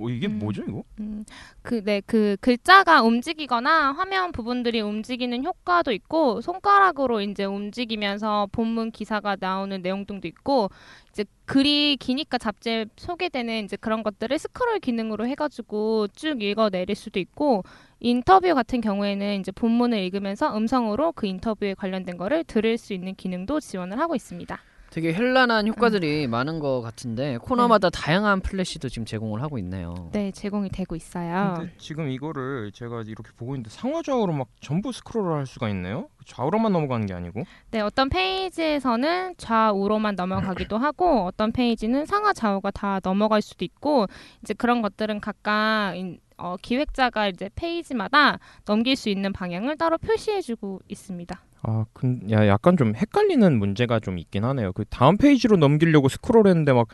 어, 0.00 0.08
이게 0.08 0.26
음. 0.26 0.38
뭐죠 0.38 0.62
이거? 0.66 0.82
음, 0.98 1.24
그, 1.62 1.84
네, 1.84 2.00
그 2.06 2.36
글자가 2.40 3.02
움직이거나 3.02 3.92
화면 3.92 4.32
부분들이 4.32 4.80
움직이는 4.80 5.44
효과도 5.44 5.92
있고, 5.92 6.40
손가락으로 6.40 7.20
이제 7.20 7.44
움직이면서 7.44 8.48
본문 8.50 8.92
기사가 8.92 9.36
나오는 9.38 9.82
내용들도 9.82 10.26
있고, 10.28 10.70
이제 11.10 11.24
글이 11.44 11.98
기니까 11.98 12.38
잡지에 12.38 12.86
소개되는 12.96 13.64
이제 13.64 13.76
그런 13.76 14.02
것들을 14.02 14.38
스크롤 14.38 14.78
기능으로 14.78 15.26
해가지고 15.26 16.08
쭉 16.14 16.42
읽어 16.42 16.70
내릴 16.70 16.96
수도 16.96 17.20
있고, 17.20 17.62
인터뷰 18.00 18.54
같은 18.54 18.80
경우에는 18.80 19.40
이제 19.40 19.52
본문을 19.52 19.98
읽으면서 19.98 20.56
음성으로 20.56 21.12
그 21.12 21.26
인터뷰에 21.26 21.74
관련된 21.74 22.16
거를 22.16 22.44
들을 22.44 22.78
수 22.78 22.94
있는 22.94 23.14
기능도 23.14 23.60
지원을 23.60 23.98
하고 23.98 24.14
있습니다. 24.14 24.58
되게 24.90 25.12
현란한 25.12 25.68
효과들이 25.68 26.26
많은 26.26 26.58
것 26.58 26.80
같은데 26.80 27.38
코너마다 27.38 27.90
다양한 27.90 28.40
플래시도 28.40 28.88
지금 28.88 29.04
제공을 29.06 29.40
하고 29.40 29.56
있네요. 29.58 30.10
네, 30.12 30.32
제공이 30.32 30.70
되고 30.70 30.96
있어요. 30.96 31.54
근데 31.58 31.72
지금 31.78 32.08
이거를 32.10 32.72
제가 32.72 33.02
이렇게 33.06 33.30
보고 33.36 33.54
있는데 33.54 33.70
상하좌우로 33.70 34.32
막 34.32 34.48
전부 34.60 34.90
스크롤을 34.90 35.32
할 35.38 35.46
수가 35.46 35.68
있네요. 35.68 36.08
좌우로만 36.26 36.72
넘어가는 36.72 37.06
게 37.06 37.14
아니고. 37.14 37.44
네, 37.70 37.80
어떤 37.80 38.08
페이지에서는 38.08 39.34
좌우로만 39.38 40.16
넘어가기도 40.16 40.76
하고 40.76 41.24
어떤 41.24 41.52
페이지는 41.52 42.04
상하 42.04 42.32
좌우가 42.32 42.72
다 42.72 42.98
넘어갈 43.02 43.42
수도 43.42 43.64
있고 43.64 44.06
이제 44.42 44.54
그런 44.54 44.82
것들은 44.82 45.20
각각 45.20 45.94
인- 45.96 46.18
어, 46.36 46.56
기획자가 46.60 47.28
이제 47.28 47.48
페이지마다 47.54 48.38
넘길 48.64 48.96
수 48.96 49.08
있는 49.08 49.32
방향을 49.32 49.76
따로 49.76 49.98
표시해주고 49.98 50.80
있습니다. 50.88 51.40
아, 51.62 51.84
근, 51.92 52.30
야, 52.30 52.46
약간 52.46 52.76
좀 52.76 52.94
헷갈리는 52.94 53.58
문제가 53.58 54.00
좀 54.00 54.18
있긴 54.18 54.44
하네요. 54.44 54.72
그 54.72 54.84
다음 54.88 55.16
페이지로 55.16 55.56
넘기려고 55.56 56.08
스크롤했는데 56.08 56.72
막 56.72 56.88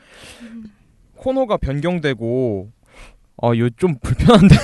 코너가 1.17 1.57
변경되고 1.57 2.71
아, 3.43 3.53
이거 3.55 3.69
좀 3.77 3.97
불편한데. 4.03 4.55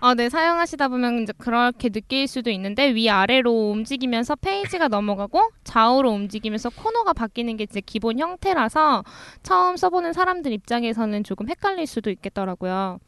어, 0.00 0.14
네, 0.16 0.28
사용하시다 0.28 0.88
보면 0.88 1.22
이제 1.22 1.32
그렇게 1.36 1.90
느낄 1.90 2.26
수도 2.26 2.50
있는데 2.50 2.94
위아래로 2.94 3.70
움직이면서 3.70 4.36
페이지가 4.36 4.88
넘어가고 4.88 5.50
좌우로 5.64 6.10
움직이면서 6.10 6.70
코너가 6.70 7.12
바뀌는 7.12 7.58
게 7.58 7.64
이제 7.64 7.80
기본 7.80 8.18
형태라서 8.18 9.04
처음 9.42 9.76
써보는 9.76 10.14
사람들 10.14 10.52
입장에서는 10.52 11.22
조금 11.24 11.48
헷갈릴 11.48 11.86
수도 11.86 12.10
있겠더라고요. 12.10 12.98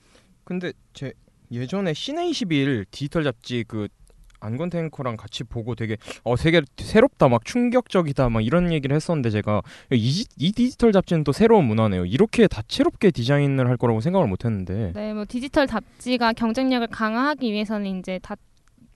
근데 0.45 0.73
제 0.93 1.12
예전에 1.51 1.95
시내 1.95 2.29
21 2.29 2.85
디지털 2.90 3.25
잡지 3.25 3.64
그 3.66 3.88
안건 4.40 4.70
탱커랑 4.70 5.16
같이 5.16 5.44
보고 5.44 5.74
되게 5.74 5.96
어 6.24 6.37
되게 6.37 6.62
새롭다 6.79 7.29
막 7.29 7.44
충격적이다 7.44 8.29
막 8.31 8.44
이런 8.44 8.72
얘기를 8.72 8.94
했었는데 8.96 9.31
제가 9.31 9.62
이, 9.92 10.11
지- 10.12 10.26
이 10.38 10.53
디지털 10.53 10.92
잡지는 10.92 11.24
또 11.24 11.33
새로운 11.33 11.64
문화네요. 11.66 12.07
이렇게 12.07 12.46
다채롭게 12.48 13.11
디자인을 13.11 13.68
할 13.68 13.76
거라고 13.76 14.00
생각을 14.00 14.26
못 14.26 14.44
했는데. 14.44 14.92
네, 14.94 15.12
뭐 15.14 15.24
디지털 15.29 15.66
잡지가 15.66 16.33
경쟁력을 16.33 16.87
강화하기 16.88 17.53
위해서는 17.53 17.98
이제 18.00 18.18
다 18.22 18.35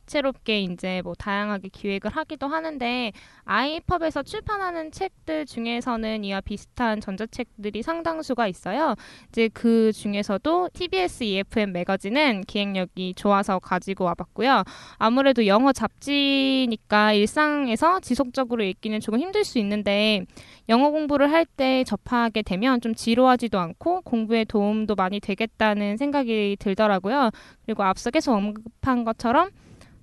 채롭게 0.07 0.61
이제 0.61 1.01
뭐 1.03 1.15
다양하게 1.15 1.69
기획을 1.69 2.11
하기도 2.11 2.47
하는데 2.47 3.13
아이펍에서 3.45 4.23
출판하는 4.23 4.91
책들 4.91 5.47
중에서는 5.47 6.25
이와 6.25 6.41
비슷한 6.41 7.01
전자책들이 7.01 7.83
상당수가 7.83 8.47
있어요. 8.49 8.95
이제 9.29 9.49
그 9.53 9.93
중에서도 9.93 10.71
TBS 10.73 11.25
EFM 11.25 11.73
매거진은 11.73 12.43
기획력이 12.43 13.15
좋아서 13.15 13.59
가지고 13.59 14.05
와봤고요. 14.05 14.65
아무래도 14.99 15.47
영어 15.47 15.73
잡지니까 15.73 17.13
일상에서 17.13 18.01
지속적으로 18.01 18.63
읽기는 18.63 19.01
조금 19.01 19.21
힘들 19.21 19.45
수 19.45 19.59
있는데 19.59 20.25
영어 20.69 20.91
공부를 20.91 21.33
할 21.33 21.45
때 21.57 21.85
접하게 21.85 22.43
되면 22.43 22.81
좀 22.81 22.95
지루하지도 22.95 23.59
않고 23.59 24.01
공부에 24.03 24.45
도움도 24.45 24.95
많이 24.95 25.21
되겠다는 25.21 25.97
생각이 25.97 26.57
들더라고요. 26.59 27.31
그리고 27.65 27.83
앞서 27.85 28.11
계속 28.11 28.33
언급한 28.33 29.05
것처럼 29.05 29.51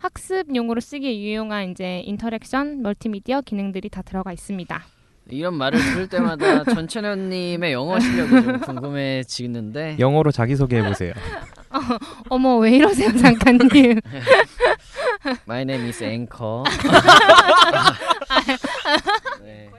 학습용으로 0.02 0.82
쓰기에 0.82 1.20
유용한 1.20 1.70
이제 1.72 2.02
interaction 2.06 2.82
멀티미디어 2.82 3.42
기능들이 3.42 3.90
다 3.90 4.02
들어가 4.02 4.32
있습니다. 4.34 4.84
이런 5.30 5.54
말을 5.54 5.80
들을 5.80 6.08
때마다 6.10 6.64
전천현님의 6.74 7.72
영어 7.72 8.00
실력이 8.00 8.30
좀 8.44 8.60
궁금해지는데 8.60 9.98
영어로 10.00 10.32
자기 10.32 10.56
소개해 10.56 10.84
보세요. 10.88 11.14
어 12.30 12.38
머 12.38 12.58
왜 12.60 12.72
이러세요 12.76 13.16
작가님. 13.16 14.00
My 15.48 15.62
name 15.62 15.88
is 15.88 16.04
Anchor. 16.04 16.64
네. 19.44 19.70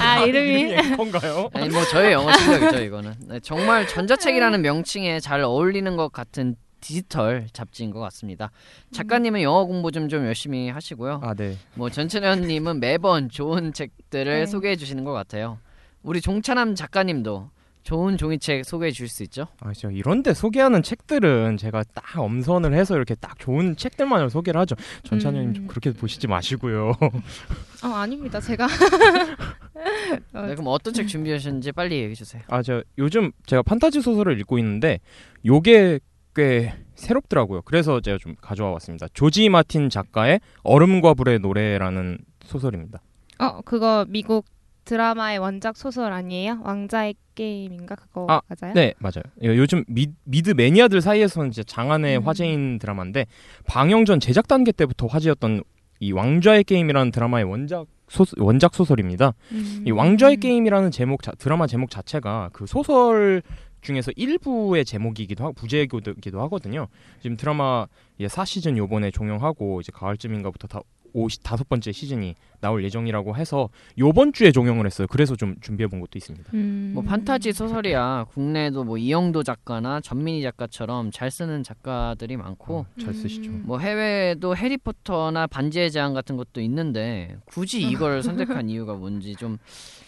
아 0.00 0.18
이름이 0.24 0.74
앵커인가요? 0.74 1.48
아니 1.54 1.68
뭐 1.70 1.84
저의 1.84 2.12
영어 2.12 2.32
실력이죠 2.32 2.82
이거는. 2.82 3.12
네, 3.28 3.40
정말 3.40 3.86
전자책이라는 3.86 4.60
명칭에 4.60 5.20
잘 5.20 5.40
어울리는 5.42 5.96
것 5.96 6.12
같은 6.12 6.56
디지털 6.80 7.46
잡지인 7.52 7.90
것 7.90 8.00
같습니다. 8.00 8.50
작가님은 8.92 9.42
영어 9.42 9.64
공부 9.64 9.90
좀 9.90 10.08
좀 10.08 10.24
열심히 10.26 10.68
하시고요. 10.68 11.20
아 11.22 11.34
네. 11.34 11.56
뭐 11.74 11.90
전천현님은 11.90 12.80
매번 12.80 13.28
좋은 13.28 13.72
책들을 13.72 14.40
네. 14.40 14.46
소개해 14.46 14.76
주시는 14.76 15.04
것 15.04 15.12
같아요. 15.12 15.58
우리 16.02 16.20
종찬함 16.20 16.74
작가님도 16.76 17.50
좋은 17.82 18.16
종이책 18.16 18.64
소개해 18.64 18.90
줄 18.90 19.08
수 19.08 19.22
있죠? 19.24 19.46
아, 19.60 19.72
저 19.72 19.90
이런데 19.90 20.34
소개하는 20.34 20.82
책들은 20.82 21.56
제가 21.56 21.84
딱 21.94 22.18
엄선을 22.18 22.74
해서 22.74 22.96
이렇게 22.96 23.14
딱 23.14 23.38
좋은 23.38 23.76
책들만을 23.76 24.28
소개를 24.30 24.60
하죠. 24.62 24.74
전찬현님 25.04 25.54
좀 25.54 25.64
음. 25.64 25.68
그렇게 25.68 25.92
보시지 25.92 26.26
마시고요. 26.26 26.92
어 27.84 27.88
아닙니다 27.88 28.40
제가 28.40 28.66
어, 30.34 30.42
네, 30.42 30.54
그럼 30.54 30.66
어떤 30.68 30.92
책 30.94 31.06
준비하셨는지 31.08 31.72
빨리 31.72 31.96
얘기해 31.96 32.14
주세요. 32.14 32.42
아, 32.48 32.62
저 32.62 32.82
요즘 32.98 33.30
제가 33.46 33.62
판타지 33.62 34.00
소설을 34.00 34.38
읽고 34.40 34.58
있는데 34.58 34.98
요게 35.44 36.00
꽤 36.36 36.74
새롭더라고요. 36.94 37.62
그래서 37.62 38.00
제가 38.00 38.18
좀 38.18 38.34
가져와 38.40 38.72
봤습니다. 38.74 39.06
조지 39.14 39.48
마틴 39.48 39.88
작가의 39.88 40.40
얼음과 40.62 41.14
불의 41.14 41.38
노래라는 41.40 42.18
소설입니다. 42.44 43.00
어 43.38 43.60
그거 43.62 44.04
미국 44.08 44.44
드라마의 44.84 45.38
원작 45.38 45.76
소설 45.76 46.12
아니에요? 46.12 46.60
왕자의 46.62 47.14
게임인가 47.34 47.96
그거 47.96 48.26
아, 48.28 48.40
맞아요? 48.48 48.72
네, 48.74 48.94
맞아요. 48.98 49.22
요- 49.44 49.56
요즘 49.56 49.82
미, 49.88 50.06
미드 50.24 50.50
매니아들 50.50 51.00
사이에서는 51.00 51.48
이제 51.48 51.64
장안의 51.64 52.18
음. 52.18 52.22
화제인 52.22 52.78
드라마인데 52.78 53.26
방영 53.66 54.04
전 54.04 54.20
제작 54.20 54.46
단계 54.46 54.70
때부터 54.72 55.06
화제였던 55.06 55.62
이 56.00 56.12
왕좌의 56.12 56.64
게임이라는 56.64 57.10
드라마의 57.10 57.44
원작 57.46 57.86
소, 58.08 58.24
원작 58.38 58.74
소설입니다. 58.74 59.32
음. 59.52 59.84
이 59.86 59.90
왕좌의 59.90 60.36
게임이라는 60.36 60.90
제목 60.92 61.22
자- 61.22 61.32
드라마 61.32 61.66
제목 61.66 61.90
자체가 61.90 62.50
그 62.52 62.66
소설 62.66 63.42
중에서 63.86 64.12
일부의 64.16 64.84
제목이기도 64.84 65.44
하고 65.44 65.54
부제기도 65.54 66.40
하거든요. 66.42 66.88
지금 67.22 67.36
드라마 67.36 67.86
예, 68.20 68.26
4시즌 68.26 68.76
요번에 68.76 69.10
종영하고 69.10 69.80
이제 69.80 69.92
가을쯤인가부터 69.94 70.66
다 70.66 70.80
오, 71.12 71.28
다섯 71.42 71.66
번째 71.66 71.92
시즌이 71.92 72.34
나올 72.60 72.84
예정이라고 72.84 73.36
해서 73.36 73.70
요번 73.96 74.34
주에 74.34 74.52
종영을 74.52 74.84
했어요. 74.84 75.06
그래서 75.08 75.34
좀 75.34 75.56
준비해 75.62 75.86
본 75.88 76.00
것도 76.00 76.10
있습니다. 76.16 76.50
음. 76.52 76.90
뭐 76.92 77.02
판타지 77.02 77.54
소설이야 77.54 78.26
국내에도 78.28 78.84
뭐 78.84 78.98
이영도 78.98 79.42
작가나 79.42 80.02
전민희 80.02 80.42
작가처럼 80.42 81.10
잘 81.10 81.30
쓰는 81.30 81.62
작가들이 81.62 82.36
많고 82.36 82.80
어, 82.80 82.86
잘 83.00 83.14
쓰시죠. 83.14 83.50
음. 83.50 83.62
뭐 83.64 83.78
해외에도 83.78 84.54
해리포터나 84.54 85.46
반지의 85.46 85.90
제왕 85.90 86.12
같은 86.12 86.36
것도 86.36 86.60
있는데 86.60 87.38
굳이 87.46 87.80
이걸 87.80 88.20
선택한 88.22 88.68
이유가 88.68 88.92
뭔지 88.92 89.34
좀 89.36 89.56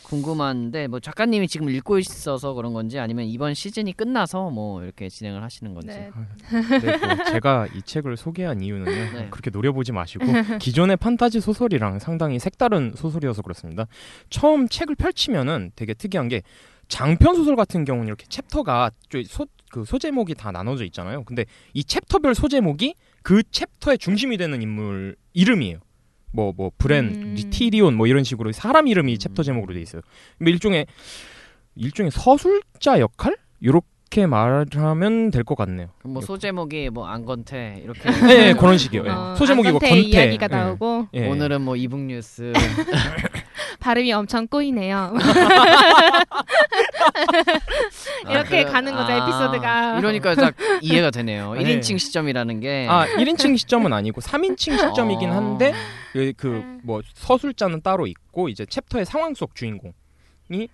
궁금한데 0.08 0.86
뭐 0.86 1.00
작가님이 1.00 1.48
지금 1.48 1.68
읽고 1.68 1.98
있어서 1.98 2.54
그런 2.54 2.72
건지 2.72 2.98
아니면 2.98 3.26
이번 3.26 3.54
시즌이 3.54 3.92
끝나서 3.92 4.50
뭐 4.50 4.82
이렇게 4.82 5.08
진행을 5.08 5.42
하시는 5.42 5.74
건지 5.74 5.88
네. 5.88 6.10
네, 6.80 6.96
뭐 6.96 7.24
제가 7.24 7.66
이 7.74 7.82
책을 7.82 8.16
소개한 8.16 8.62
이유는요. 8.62 8.90
네. 8.90 9.28
그렇게 9.30 9.50
노려보지 9.50 9.92
마시고 9.92 10.24
기존의 10.58 10.96
판타지 10.96 11.40
소설이랑 11.40 11.98
상당히 11.98 12.38
색다른 12.38 12.92
소설이어서 12.96 13.42
그렇습니다. 13.42 13.86
처음 14.30 14.68
책을 14.68 14.94
펼치면은 14.94 15.72
되게 15.76 15.94
특이한 15.94 16.28
게 16.28 16.42
장편 16.88 17.34
소설 17.34 17.54
같은 17.54 17.84
경우는 17.84 18.08
이렇게 18.08 18.24
챕터가 18.28 18.90
저 19.10 19.22
소, 19.24 19.46
그 19.70 19.84
소제목이 19.84 20.34
다 20.34 20.50
나눠져 20.50 20.84
있잖아요. 20.86 21.22
근데 21.24 21.44
이 21.74 21.84
챕터별 21.84 22.34
소제목이 22.34 22.94
그 23.22 23.42
챕터의 23.42 23.98
중심이 23.98 24.38
되는 24.38 24.62
인물 24.62 25.16
이름이에요. 25.34 25.80
뭐 26.32 26.52
뭐 26.56 26.70
브랜, 26.78 27.04
음. 27.06 27.34
티리온 27.36 27.94
뭐 27.94 28.06
이런 28.06 28.24
식으로 28.24 28.52
사람 28.52 28.86
이름이 28.86 29.18
챕터 29.18 29.42
제목으로 29.42 29.74
돼 29.74 29.80
있어요. 29.80 30.02
뭐 30.38 30.50
일종의 30.50 30.86
일종의 31.76 32.10
서술자 32.10 33.00
역할 33.00 33.36
이렇게 33.60 34.26
말하면 34.26 35.30
될 35.30 35.44
것 35.44 35.54
같네요. 35.56 35.88
뭐 36.04 36.20
소제목이 36.22 36.90
뭐 36.90 37.06
안건태 37.06 37.80
이렇게 37.84 38.10
네, 38.10 38.52
그런 38.58 38.78
식이요. 38.78 39.04
예. 39.06 39.10
어, 39.10 39.34
소제목이 39.36 39.70
뭐 39.70 39.76
안건태 39.82 39.88
건태 40.02 40.08
이야기가 40.24 40.48
예. 40.50 40.54
나오고 40.56 41.08
예. 41.14 41.26
오늘은 41.28 41.60
뭐 41.62 41.76
e-book뉴스 41.76 42.52
발음이 43.80 44.12
엄청 44.12 44.46
꼬이네요. 44.48 45.14
이렇게 48.28 48.60
아, 48.62 48.64
가는 48.72 48.94
거죠, 48.94 49.12
아, 49.12 49.16
에피소드가. 49.16 49.98
이러니까 49.98 50.34
딱 50.34 50.54
이해가 50.82 51.10
되네요. 51.10 51.54
네. 51.58 51.62
1인칭 51.80 51.98
시점이라는 51.98 52.60
게 52.60 52.86
아 52.88 53.06
1인칭 53.06 53.56
시점은 53.58 53.92
아니고 53.92 54.20
3인칭 54.20 54.78
시점이긴 54.78 55.30
어. 55.30 55.34
한데 55.34 55.72
그 56.36 56.78
뭐 56.82 57.02
서술자는 57.14 57.82
따로 57.82 58.06
있고 58.06 58.48
이제 58.48 58.64
챕터의 58.64 59.04
상황 59.04 59.34
속 59.34 59.54
주인공이 59.54 60.68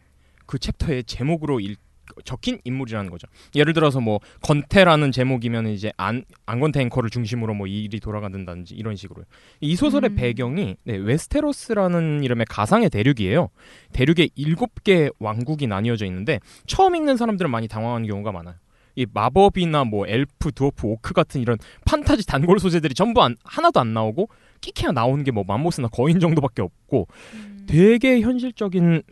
그 0.46 0.58
챕터의 0.58 1.04
제목으로 1.04 1.58
일, 1.60 1.76
적힌 2.24 2.58
인물이라는 2.64 3.10
거죠. 3.10 3.26
예를 3.54 3.72
들어서 3.72 4.00
뭐 4.00 4.20
건태라는 4.42 5.12
제목이면 5.12 5.68
이제 5.68 5.92
안 5.96 6.24
안건태 6.46 6.80
앵커를 6.82 7.10
중심으로 7.10 7.54
뭐 7.54 7.66
일이 7.66 8.00
돌아간다든지 8.00 8.74
이런 8.74 8.96
식으로요. 8.96 9.24
이 9.60 9.76
소설의 9.76 10.10
음. 10.10 10.16
배경이 10.16 10.76
네, 10.84 10.96
웨스테로스라는 10.96 12.22
이름의 12.22 12.46
가상의 12.48 12.90
대륙이에요. 12.90 13.48
대륙에 13.92 14.28
일곱 14.34 14.84
개 14.84 15.10
왕국이 15.18 15.66
나뉘어져 15.66 16.06
있는데 16.06 16.40
처음 16.66 16.94
읽는 16.96 17.16
사람들은 17.16 17.50
많이 17.50 17.68
당황하는 17.68 18.06
경우가 18.06 18.32
많아요. 18.32 18.54
이 18.96 19.06
마법이나 19.12 19.84
뭐 19.84 20.06
엘프, 20.06 20.52
드워프, 20.52 20.86
오크 20.86 21.14
같은 21.14 21.40
이런 21.40 21.58
판타지 21.84 22.26
단골 22.26 22.60
소재들이 22.60 22.94
전부 22.94 23.22
안, 23.22 23.34
하나도 23.42 23.80
안 23.80 23.92
나오고 23.92 24.28
끼케야 24.60 24.92
나오는 24.92 25.24
게 25.24 25.32
뭐 25.32 25.42
맘모스나 25.44 25.88
거인 25.88 26.20
정도밖에 26.20 26.62
없고 26.62 27.08
음. 27.34 27.64
되게 27.66 28.20
현실적인 28.20 29.02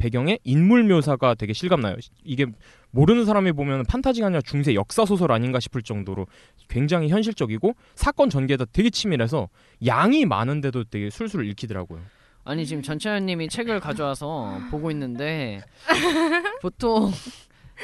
배경에 0.00 0.38
인물 0.44 0.82
묘사가 0.84 1.34
되게 1.34 1.52
실감나요. 1.52 1.96
이게 2.24 2.46
모르는 2.90 3.26
사람이 3.26 3.52
보면 3.52 3.84
판타지가 3.84 4.28
아니라 4.28 4.40
중세 4.40 4.74
역사 4.74 5.04
소설 5.04 5.30
아닌가 5.30 5.60
싶을 5.60 5.82
정도로 5.82 6.26
굉장히 6.68 7.10
현실적이고 7.10 7.74
사건 7.94 8.30
전개가 8.30 8.64
되게 8.72 8.88
치밀해서 8.88 9.48
양이 9.84 10.24
많은데도 10.24 10.84
되게 10.84 11.10
술술 11.10 11.46
읽히더라고요. 11.50 12.00
아니 12.44 12.64
지금 12.64 12.82
전차현님이 12.82 13.48
책을 13.48 13.78
가져와서 13.80 14.58
보고 14.72 14.90
있는데 14.90 15.60
보통 16.62 17.12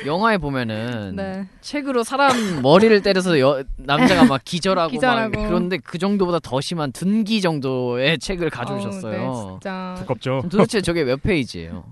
영화에 0.07 0.38
보면은 0.38 1.16
네. 1.16 1.46
책으로 1.61 2.02
사람 2.02 2.62
머리를 2.62 3.00
때려서 3.02 3.38
여, 3.40 3.62
남자가 3.76 4.24
막 4.24 4.40
기절하고, 4.42 4.92
기절하고. 4.92 5.38
막 5.38 5.46
그런데 5.48 5.76
그 5.79 5.98
정도보다 5.98 6.38
더 6.38 6.61
심한 6.62 6.92
둔기 6.92 7.42
정도의 7.42 8.18
책을 8.18 8.50
가져오셨어요. 8.50 9.20
어우, 9.20 9.50
네, 9.50 9.52
진짜. 9.52 9.94
두껍죠. 9.98 10.42
도대체 10.50 10.81
저게 10.81 11.05
몇 11.05 11.22
페이지예요? 11.22 11.85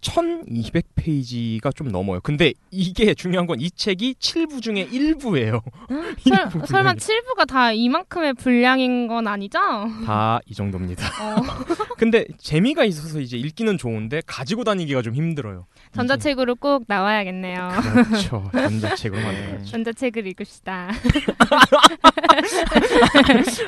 1200페이지가 0.00 1.74
좀 1.74 1.88
넘어요. 1.88 2.20
근데 2.20 2.52
이게 2.70 3.14
중요한 3.14 3.46
건 3.46 3.56
이 3.58 3.70
책이 3.70 4.16
7부 4.20 4.60
중에 4.60 4.86
1부예요. 4.88 5.62
설, 6.28 6.66
설마 6.66 6.94
7부가 6.94 7.46
다 7.48 7.72
이만큼의 7.72 8.34
분량인 8.34 9.06
건 9.08 9.26
아니죠? 9.26 9.58
다 10.04 10.40
이 10.46 10.54
정도입니다. 10.54 11.06
어. 11.22 11.42
근데 11.96 12.26
재미가 12.38 12.84
있어서 12.84 13.20
이제 13.20 13.36
읽기는 13.38 13.78
좋은데 13.78 14.20
가지고 14.26 14.64
다니기가 14.64 15.00
좀 15.02 15.14
힘들어요. 15.14 15.66
전자책으로 15.94 16.56
꼭 16.56 16.84
나와야겠네요. 16.86 17.68
그렇죠. 18.04 18.50
전자책으로 18.52 19.20
네. 19.20 19.26
만들어야죠. 19.32 19.64
전자책을 19.70 20.26
읽읍시다. 20.26 20.90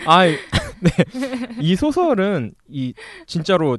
아, 0.06 0.24
네. 0.26 0.90
이 1.60 1.74
소설은 1.76 2.52
이 2.68 2.92
진짜로 3.26 3.78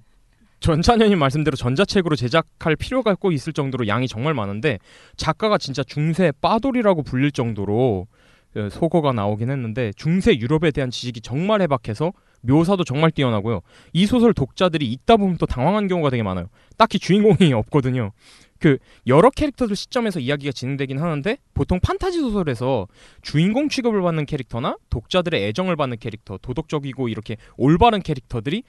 전찬현님 0.59 1.17
말씀대로 1.17 1.55
전자책으로 1.55 2.15
제작할 2.15 2.75
필요가 2.75 3.15
꼭 3.15 3.31
있을 3.31 3.53
정도로 3.53 3.87
양이 3.87 4.07
정말 4.07 4.33
많은데 4.33 4.79
작가가 5.15 5.57
진짜 5.57 5.83
중세 5.83 6.31
빠돌이라고 6.41 7.03
불릴 7.03 7.31
정도로 7.31 8.07
어, 8.55 8.69
소거가 8.69 9.13
나오긴 9.13 9.49
했는데 9.49 9.93
중세 9.95 10.35
유럽에 10.35 10.71
대한 10.71 10.89
지식이 10.89 11.21
정말 11.21 11.61
해박해서 11.61 12.11
묘사도 12.41 12.83
정말 12.83 13.11
뛰어나고요. 13.11 13.61
이 13.93 14.05
소설 14.05 14.33
독자들이 14.33 14.89
읽다 14.91 15.17
보면 15.17 15.37
또 15.37 15.45
당황한 15.45 15.87
경우가 15.87 16.09
되게 16.09 16.23
많아요. 16.23 16.47
딱히 16.77 16.99
주인공이 16.99 17.53
없거든요. 17.53 18.11
그 18.59 18.77
여러 19.07 19.29
캐릭터들 19.29 19.75
시점에서 19.75 20.19
이야기가 20.19 20.51
진행되긴 20.51 20.99
하는데 20.99 21.37
보통 21.53 21.79
판타지 21.79 22.19
소설에서 22.19 22.87
주인공 23.21 23.69
취급을 23.69 24.01
받는 24.01 24.25
캐릭터나 24.25 24.77
독자들의 24.89 25.47
애정을 25.47 25.75
받는 25.75 25.97
캐릭터, 25.99 26.37
도덕적이고 26.37 27.07
이렇게 27.07 27.37
올바른 27.55 28.01
캐릭터들이 28.01 28.63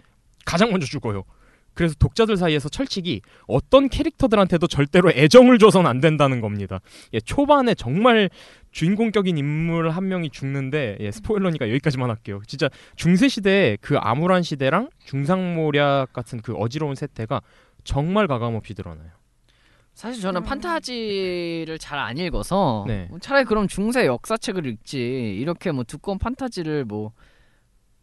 가장 0.45 0.71
먼저 0.71 0.87
죽어요. 0.87 1.25
그래서 1.81 1.95
독자들 1.99 2.37
사이에서 2.37 2.69
철칙이 2.69 3.23
어떤 3.47 3.89
캐릭터들한테도 3.89 4.67
절대로 4.67 5.11
애정을 5.13 5.59
줘선 5.59 5.87
안 5.87 5.99
된다는 5.99 6.43
겁니다. 6.43 6.81
예, 7.15 7.21
초반에 7.21 7.75
정말 7.75 8.29
주인공격인 8.71 9.39
인물 9.39 9.89
한 9.89 10.07
명이 10.07 10.29
죽는데 10.29 10.99
예, 11.01 11.11
스포일러니까 11.11 11.71
여기까지만 11.71 12.11
할게요. 12.11 12.43
진짜 12.47 12.69
중세 12.97 13.29
시대의 13.29 13.79
그 13.81 13.97
암울한 13.97 14.43
시대랑 14.43 14.91
중상모략 15.07 16.13
같은 16.13 16.43
그 16.43 16.53
어지러운 16.53 16.95
세태가 16.97 17.41
정말 17.83 18.27
가감없이 18.27 18.75
드러나요. 18.75 19.09
사실 19.95 20.21
저는 20.21 20.43
판타지를 20.43 21.79
잘 21.79 21.99
안 21.99 22.19
읽어서 22.19 22.85
네. 22.87 23.07
뭐 23.09 23.19
차라리 23.21 23.47
그럼 23.47 23.69
중세 23.69 24.05
역사책을 24.05 24.67
읽지 24.67 24.99
이렇게 25.41 25.73
뭐 25.73 25.85
두꺼운 25.85 26.19
판타지를 26.19 26.85
뭐 26.85 27.13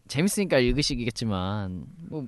재밌으니까 0.08 0.58
읽으시겠지만 0.58 1.84
뭐 2.08 2.26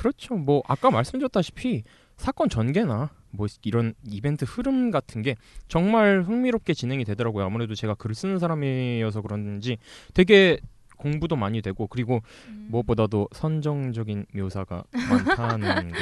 그렇죠. 0.00 0.34
뭐 0.34 0.62
아까 0.66 0.90
말씀드렸다시피 0.90 1.84
사건 2.16 2.48
전개나 2.48 3.10
뭐 3.32 3.46
이런 3.64 3.92
이벤트 4.08 4.46
흐름 4.46 4.90
같은 4.90 5.20
게 5.20 5.36
정말 5.68 6.22
흥미롭게 6.22 6.72
진행이 6.72 7.04
되더라고요. 7.04 7.44
아무래도 7.44 7.74
제가 7.74 7.96
글을 7.96 8.14
쓰는 8.14 8.38
사람이어서 8.38 9.20
그런지 9.20 9.76
되게 10.14 10.58
공부도 11.00 11.34
많이 11.36 11.62
되고 11.62 11.86
그리고 11.86 12.22
무엇보다도 12.68 13.28
선정적인 13.32 14.26
묘사가 14.34 14.84
많다는 14.92 15.90
거. 15.92 15.96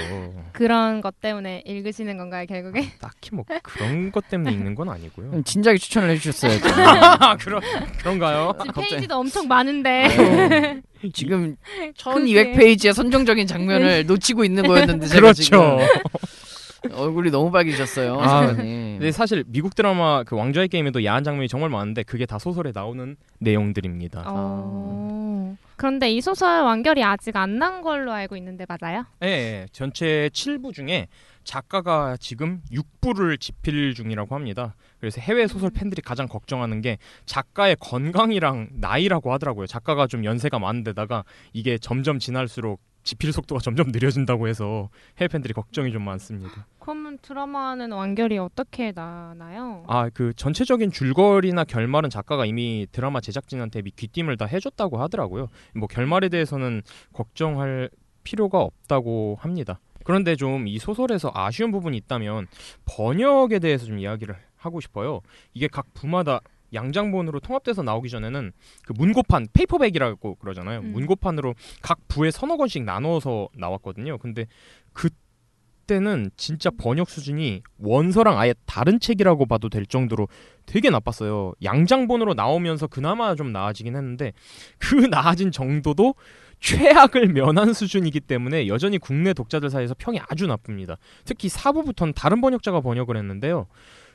그런 0.52 1.00
것 1.00 1.20
때문에 1.20 1.62
읽으시는 1.64 2.16
건가요, 2.18 2.46
결국에? 2.46 2.90
딱히 3.00 3.34
뭐 3.34 3.44
그런 3.62 4.10
것 4.10 4.28
때문에 4.28 4.52
읽는 4.52 4.74
건 4.74 4.88
아니고요. 4.88 5.30
그럼 5.30 5.44
진작에 5.44 5.76
추천을 5.78 6.10
해주셨어야죠. 6.10 6.66
아, 7.20 7.36
그런 7.36 7.62
그런가요? 7.98 8.52
지금 8.58 8.72
갑자기. 8.72 8.90
페이지도 8.90 9.16
엄청 9.16 9.46
많은데. 9.46 10.08
네. 10.08 10.82
지금 11.14 11.56
1200 11.94 12.54
페이지의 12.56 12.92
선정적인 12.92 13.46
장면을 13.46 14.04
놓치고 14.06 14.44
있는 14.44 14.64
거였는데 14.66 15.06
제가 15.06 15.20
그렇죠. 15.20 15.42
지금 15.42 15.60
얼굴이 16.92 17.30
너무 17.30 17.50
빨개졌어요. 17.50 18.20
아, 18.20 18.46
장관님. 18.46 18.98
근데 18.98 19.12
사실 19.12 19.44
미국 19.46 19.74
드라마 19.74 20.24
그 20.24 20.36
왕좌의 20.36 20.68
게임에도 20.68 21.04
야한 21.04 21.24
장면이 21.24 21.48
정말 21.48 21.70
많은데 21.70 22.02
그게 22.02 22.26
다 22.26 22.38
소설에 22.38 22.72
나오는 22.74 23.16
내용들입니다. 23.40 24.24
어. 24.26 25.56
그런데 25.76 26.10
이 26.10 26.20
소설 26.20 26.62
완결이 26.62 27.04
아직 27.04 27.36
안 27.36 27.58
난 27.58 27.82
걸로 27.82 28.12
알고 28.12 28.36
있는데 28.36 28.66
맞아요? 28.68 29.04
예, 29.22 29.26
예, 29.28 29.66
전체 29.72 30.28
7부 30.32 30.72
중에 30.72 31.06
작가가 31.44 32.16
지금 32.20 32.60
6부를 32.72 33.40
집필 33.40 33.94
중이라고 33.94 34.34
합니다. 34.34 34.74
그래서 35.00 35.20
해외 35.20 35.46
소설 35.46 35.70
팬들이 35.70 36.02
가장 36.02 36.26
걱정하는 36.28 36.80
게 36.82 36.98
작가의 37.26 37.76
건강이랑 37.80 38.68
나이라고 38.74 39.32
하더라고요. 39.32 39.66
작가가 39.66 40.06
좀 40.06 40.24
연세가 40.24 40.58
많은데다가 40.58 41.24
이게 41.52 41.78
점점 41.78 42.18
지날수록 42.18 42.80
집필 43.08 43.32
속도가 43.32 43.60
점점 43.62 43.88
느려진다고 43.90 44.48
해서 44.48 44.90
해외 45.16 45.28
팬들이 45.28 45.54
걱정이 45.54 45.90
좀 45.92 46.02
많습니다. 46.04 46.66
그러면 46.78 47.16
드라마는 47.22 47.90
완결이 47.92 48.36
어떻게 48.36 48.92
나나요? 48.92 49.82
아, 49.86 50.10
그 50.10 50.34
전체적인 50.34 50.90
줄거리나 50.92 51.64
결말은 51.64 52.10
작가가 52.10 52.44
이미 52.44 52.86
드라마 52.92 53.22
제작진한테 53.22 53.80
미 53.80 53.92
귀띔을 53.92 54.36
다 54.36 54.44
해줬다고 54.44 55.00
하더라고요. 55.00 55.48
뭐 55.74 55.88
결말에 55.88 56.28
대해서는 56.28 56.82
걱정할 57.14 57.88
필요가 58.24 58.60
없다고 58.60 59.38
합니다. 59.40 59.80
그런데 60.04 60.36
좀 60.36 60.66
이 60.66 60.78
소설에서 60.78 61.30
아쉬운 61.32 61.70
부분이 61.72 61.96
있다면 61.96 62.46
번역에 62.84 63.58
대해서 63.58 63.86
좀 63.86 63.98
이야기를 63.98 64.36
하고 64.56 64.80
싶어요. 64.80 65.20
이게 65.54 65.66
각 65.66 65.86
부마다 65.94 66.40
양장본으로 66.72 67.40
통합돼서 67.40 67.82
나오기 67.82 68.08
전에는 68.08 68.52
그 68.84 68.92
문고판 68.96 69.48
페이퍼백이라고 69.52 70.36
그러잖아요. 70.36 70.80
음. 70.80 70.92
문고판으로 70.92 71.54
각 71.82 71.98
부에 72.08 72.30
서너 72.30 72.56
권씩 72.56 72.84
나눠서 72.84 73.48
나왔거든요. 73.56 74.18
근데 74.18 74.46
그때는 74.92 76.30
진짜 76.36 76.70
번역 76.70 77.08
수준이 77.08 77.62
원서랑 77.78 78.38
아예 78.38 78.54
다른 78.66 79.00
책이라고 79.00 79.46
봐도 79.46 79.68
될 79.68 79.86
정도로 79.86 80.28
되게 80.66 80.90
나빴어요. 80.90 81.52
양장본으로 81.62 82.34
나오면서 82.34 82.86
그나마 82.86 83.34
좀 83.34 83.52
나아지긴 83.52 83.96
했는데 83.96 84.32
그 84.78 84.94
나아진 85.08 85.50
정도도 85.50 86.14
최악을 86.60 87.28
면한 87.28 87.72
수준이기 87.72 88.20
때문에 88.20 88.66
여전히 88.66 88.98
국내 88.98 89.32
독자들 89.32 89.70
사이에서 89.70 89.94
평이 89.96 90.20
아주 90.28 90.46
나쁩니다. 90.46 90.96
특히 91.24 91.48
4부부터는 91.48 92.14
다른 92.14 92.40
번역자가 92.40 92.80
번역을 92.80 93.16
했는데요. 93.16 93.66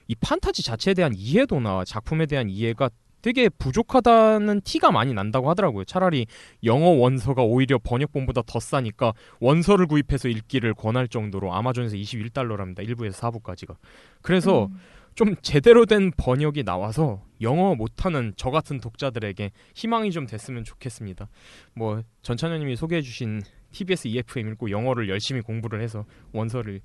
이 0.07 0.15
판타지 0.15 0.63
자체에 0.63 0.93
대한 0.93 1.13
이해도나 1.15 1.83
작품에 1.85 2.25
대한 2.25 2.49
이해가 2.49 2.89
되게 3.23 3.47
부족하다는 3.47 4.61
티가 4.61 4.91
많이 4.91 5.13
난다고 5.13 5.49
하더라고요. 5.49 5.85
차라리 5.85 6.27
영어 6.65 6.89
원서가 6.89 7.41
오히려 7.41 7.79
번역본보다 7.79 8.41
더 8.45 8.59
싸니까 8.59 9.13
원서를 9.39 9.87
구입해서 9.87 10.27
읽기를 10.27 10.73
권할 10.73 11.07
정도로 11.07 11.53
아마존에서 11.53 11.95
21달러랍니다. 11.95 12.85
1부에서 12.85 13.13
4부까지가. 13.13 13.77
그래서 14.21 14.65
음. 14.65 14.77
좀 15.15 15.35
제대로 15.41 15.85
된 15.85 16.11
번역이 16.17 16.63
나와서 16.63 17.23
영어 17.41 17.75
못하는 17.75 18.33
저 18.35 18.49
같은 18.49 18.79
독자들에게 18.79 19.51
희망이 19.75 20.11
좀 20.11 20.25
됐으면 20.25 20.65
좋겠습니다. 20.65 21.29
뭐 21.75 22.01
전찬현님이 22.23 22.75
소개해주신 22.75 23.41
TBS 23.71 24.07
EFM 24.09 24.49
읽고 24.49 24.69
영어를 24.69 25.09
열심히 25.09 25.41
공부를 25.41 25.81
해서 25.81 26.05
원서를 26.33 26.81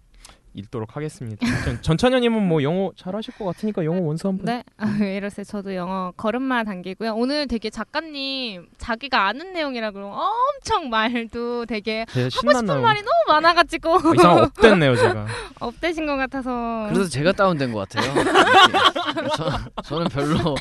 읽도록 0.59 0.97
하겠습니다. 0.97 1.47
전, 1.64 1.81
전찬현님은 1.83 2.47
뭐 2.47 2.62
영어 2.62 2.90
잘하실 2.97 3.35
것 3.37 3.44
같으니까 3.47 3.85
영어 3.85 4.01
원서 4.01 4.29
한번. 4.29 4.47
네, 4.47 4.64
아, 4.77 4.97
왜 5.01 5.16
이러세요? 5.16 5.44
저도 5.44 5.75
영어 5.75 6.12
걸음마 6.16 6.64
당기고요. 6.64 7.14
오늘 7.14 7.47
되게 7.47 7.70
작가님 7.70 8.66
자기가 8.78 9.26
아는 9.26 9.53
내용이라 9.53 9.93
그러고 9.93 10.14
엄청 10.14 10.91
말도 10.91 11.66
되게 11.66 12.05
하고 12.09 12.28
신났나요? 12.30 12.78
싶은 12.78 12.82
말이 12.82 13.01
너무 13.01 13.14
많아가지고 13.28 13.95
아, 13.95 14.12
이상한 14.14 14.45
업됐네요 14.45 14.97
제가. 14.97 15.26
업되신 15.61 16.07
것 16.07 16.16
같아서. 16.16 16.89
그래서 16.93 17.09
제가 17.09 17.32
다운된 17.32 17.72
것 17.72 17.89
같아요. 17.89 18.12
저, 19.37 19.82
저는 19.85 20.09
별로. 20.09 20.55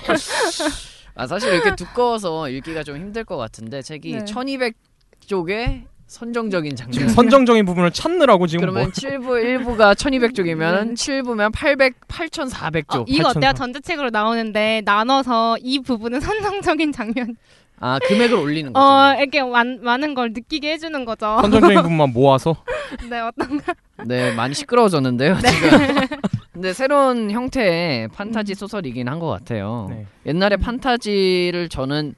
아 1.15 1.25
사실 1.25 1.51
이렇게 1.53 1.75
두꺼워서 1.75 2.47
읽기가 2.49 2.83
좀 2.83 2.95
힘들 2.97 3.23
것 3.25 3.37
같은데 3.37 3.81
책이 3.81 4.13
네. 4.13 4.25
1200쪽에 4.25 5.85
선정적인 6.07 6.75
장면. 6.75 6.93
지금 6.93 7.07
선정적인 7.09 7.65
부분을 7.65 7.91
찾느라고 7.91 8.47
지금 8.47 8.61
그러면 8.61 8.83
뭐 8.83 8.91
7부 8.91 9.43
1부가 9.43 9.93
1200쪽이면 9.93 10.93
7부면 10.93 11.51
800 11.53 12.07
8400쪽. 12.07 13.01
어, 13.01 13.05
이거 13.07 13.29
어때요? 13.29 13.51
8,400. 13.51 13.55
전자책으로 13.55 14.09
나오는데 14.09 14.81
나눠서 14.85 15.57
이 15.61 15.79
부분은 15.79 16.19
선정적인 16.21 16.91
장면. 16.93 17.35
아 17.79 17.99
금액을 18.07 18.35
올리는 18.37 18.73
거죠. 18.73 18.83
어, 18.83 19.13
이렇게 19.19 19.43
많, 19.43 19.79
많은 19.83 20.15
걸 20.15 20.31
느끼게 20.33 20.71
해 20.71 20.77
주는 20.79 21.05
거죠. 21.05 21.37
선정적인 21.41 21.75
부분만 21.83 22.11
모아서 22.11 22.55
네, 23.09 23.19
어떤 23.19 23.61
네, 24.05 24.31
많이 24.33 24.55
시끄러워졌는데요, 24.55 25.37
지금. 25.39 25.79
근데 26.53 26.73
새로운 26.73 27.29
형태의 27.29 28.07
판타지 28.07 28.55
소설이긴 28.55 29.07
한 29.09 29.19
것 29.19 29.27
같아요. 29.27 29.87
네. 29.91 30.07
옛날에 30.25 30.55
판타지를 30.57 31.69
저는 31.69 32.15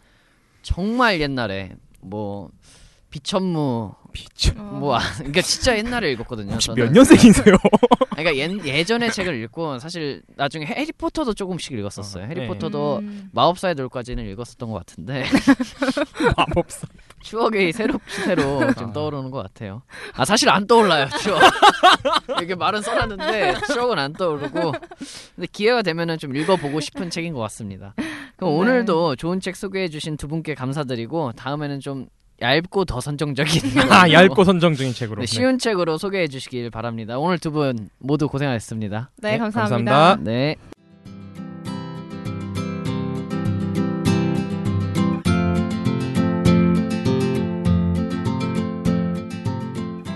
정말 0.62 1.20
옛날에 1.20 1.72
뭐 2.02 2.50
비천무 3.10 3.94
비춰. 4.12 4.54
뭐 4.54 4.96
아, 4.96 5.00
그러니까 5.18 5.42
진짜 5.42 5.78
옛날에 5.78 6.12
읽었거든요. 6.14 6.54
혹시 6.54 6.68
저는. 6.68 6.84
몇 6.86 6.92
년생이세요? 6.92 7.56
그러니까 8.16 8.36
옛, 8.36 8.66
예전에 8.66 9.10
책을 9.12 9.42
읽고 9.44 9.80
사실 9.80 10.22
나중에 10.36 10.66
해리포터도 10.66 11.34
조금씩 11.34 11.74
읽었었어요. 11.74 12.24
아, 12.24 12.28
해리포터도 12.28 13.00
음. 13.00 13.30
마법사의 13.32 13.76
돌까지는 13.76 14.26
읽었었던 14.32 14.70
것 14.70 14.78
같은데 14.80 15.26
마법사. 16.38 16.88
추억이 17.22 17.72
새로 17.72 18.00
좀 18.78 18.90
아. 18.90 18.94
떠오르는 18.94 19.30
것 19.32 19.44
같아요. 19.44 19.82
아 20.14 20.26
사실 20.26 20.50
안 20.50 20.66
떠올라요 20.68 21.08
추억. 21.22 21.42
이렇게 22.30 22.56
말은 22.56 22.82
써놨는데 22.82 23.56
추억은 23.74 24.00
안 24.00 24.14
떠오르고 24.14 24.72
근데 25.36 25.48
기회가 25.52 25.82
되면은 25.82 26.18
좀 26.18 26.36
읽어보고 26.36 26.80
싶은 26.80 27.10
책인 27.10 27.34
것 27.34 27.40
같습니다. 27.42 27.94
그럼 28.38 28.54
네. 28.54 28.58
오늘도 28.60 29.18
좋은 29.18 29.40
책 29.40 29.56
소개해주신 29.56 30.18
두 30.18 30.28
분께 30.28 30.56
감사드리고 30.56 31.34
다음에는 31.34 31.80
좀 31.82 32.08
얇고 32.42 32.86
더 32.86 33.02
선정적인 33.02 33.62
아 33.92 34.10
얇고 34.12 34.44
선정적인 34.44 34.94
책으로. 34.94 35.22
네, 35.22 35.26
쉬운 35.26 35.58
책으로 35.60 35.98
소개해 35.98 36.28
주시길 36.28 36.70
바랍니다. 36.70 37.18
오늘 37.20 37.38
두 37.38 37.50
분 37.52 37.90
모두 37.98 38.28
고생하셨습니다. 38.30 39.10
네, 39.18 39.32
네, 39.32 39.38
감사합니다. 39.40 39.92
감사합니다. 39.92 40.32
네. 40.32 40.56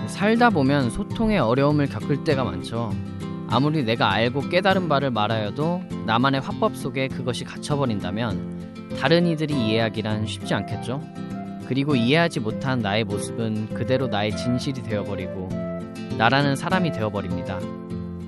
살다 0.06 0.50
보면 0.50 0.90
소통에 0.90 1.38
어려움을 1.38 1.86
겪을 1.86 2.24
때가 2.24 2.44
많죠. 2.44 2.90
아무리 3.48 3.84
내가 3.84 4.10
알고 4.12 4.48
깨달은 4.48 4.88
바를 4.88 5.10
말하여도 5.10 5.82
나만의 6.06 6.40
화법 6.40 6.76
속에 6.76 7.08
그것이 7.08 7.44
갇혀버린다면 7.44 8.96
다른 8.98 9.26
이들이 9.26 9.54
이해하기란 9.54 10.26
쉽지 10.26 10.54
않겠죠. 10.54 11.02
그리고 11.66 11.94
이해하지 11.94 12.40
못한 12.40 12.80
나의 12.80 13.04
모습은 13.04 13.74
그대로 13.74 14.06
나의 14.06 14.36
진실이 14.36 14.82
되어버리고 14.82 15.48
나라는 16.18 16.56
사람이 16.56 16.92
되어버립니다. 16.92 17.58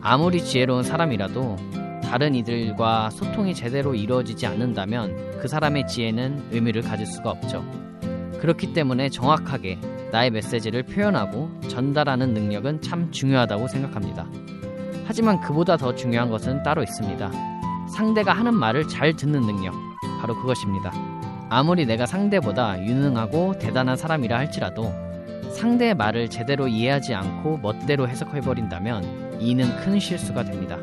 아무리 0.00 0.42
지혜로운 0.42 0.82
사람이라도 0.82 1.56
다른 2.02 2.34
이들과 2.34 3.10
소통이 3.10 3.54
제대로 3.54 3.94
이루어지지 3.94 4.46
않는다면 4.46 5.38
그 5.40 5.48
사람의 5.48 5.86
지혜는 5.88 6.50
의미를 6.52 6.82
가질 6.82 7.06
수가 7.06 7.30
없죠. 7.30 7.64
그렇기 8.40 8.72
때문에 8.72 9.08
정확하게 9.08 9.78
나의 10.12 10.30
메시지를 10.30 10.84
표현하고 10.84 11.50
전달하는 11.68 12.32
능력은 12.32 12.80
참 12.80 13.10
중요하다고 13.10 13.66
생각합니다. 13.68 14.26
하지만 15.04 15.40
그보다 15.40 15.76
더 15.76 15.94
중요한 15.94 16.30
것은 16.30 16.62
따로 16.62 16.82
있습니다. 16.82 17.30
상대가 17.88 18.32
하는 18.32 18.54
말을 18.54 18.88
잘 18.88 19.14
듣는 19.14 19.40
능력. 19.40 19.74
바로 20.20 20.34
그것입니다. 20.36 21.15
아무리 21.48 21.86
내가 21.86 22.06
상대보다 22.06 22.82
유능하고 22.82 23.58
대단한 23.58 23.96
사람이라 23.96 24.36
할지라도 24.36 24.92
상대의 25.52 25.94
말을 25.94 26.28
제대로 26.28 26.68
이해하지 26.68 27.14
않고 27.14 27.58
멋대로 27.58 28.08
해석해버린다면 28.08 29.38
이는 29.40 29.74
큰 29.76 29.98
실수가 29.98 30.44
됩니다. 30.44 30.76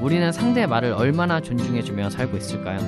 우리는 0.00 0.32
상대의 0.32 0.66
말을 0.66 0.92
얼마나 0.92 1.40
존중해주며 1.40 2.10
살고 2.10 2.36
있을까요? 2.36 2.78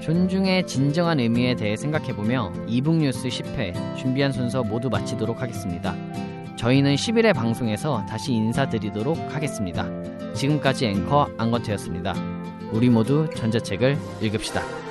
존중의 0.00 0.66
진정한 0.66 1.20
의미에 1.20 1.54
대해 1.54 1.76
생각해보며 1.76 2.52
이북뉴스 2.66 3.28
10회 3.28 3.96
준비한 3.96 4.32
순서 4.32 4.62
모두 4.62 4.88
마치도록 4.88 5.42
하겠습니다. 5.42 5.94
저희는 6.56 6.94
10일의 6.94 7.34
방송에서 7.34 8.04
다시 8.08 8.32
인사드리도록 8.32 9.16
하겠습니다. 9.34 9.86
지금까지 10.34 10.86
앵커 10.86 11.28
안건태였습니다. 11.36 12.14
우리 12.72 12.88
모두 12.88 13.28
전자책을 13.36 13.98
읽읍시다. 14.22 14.87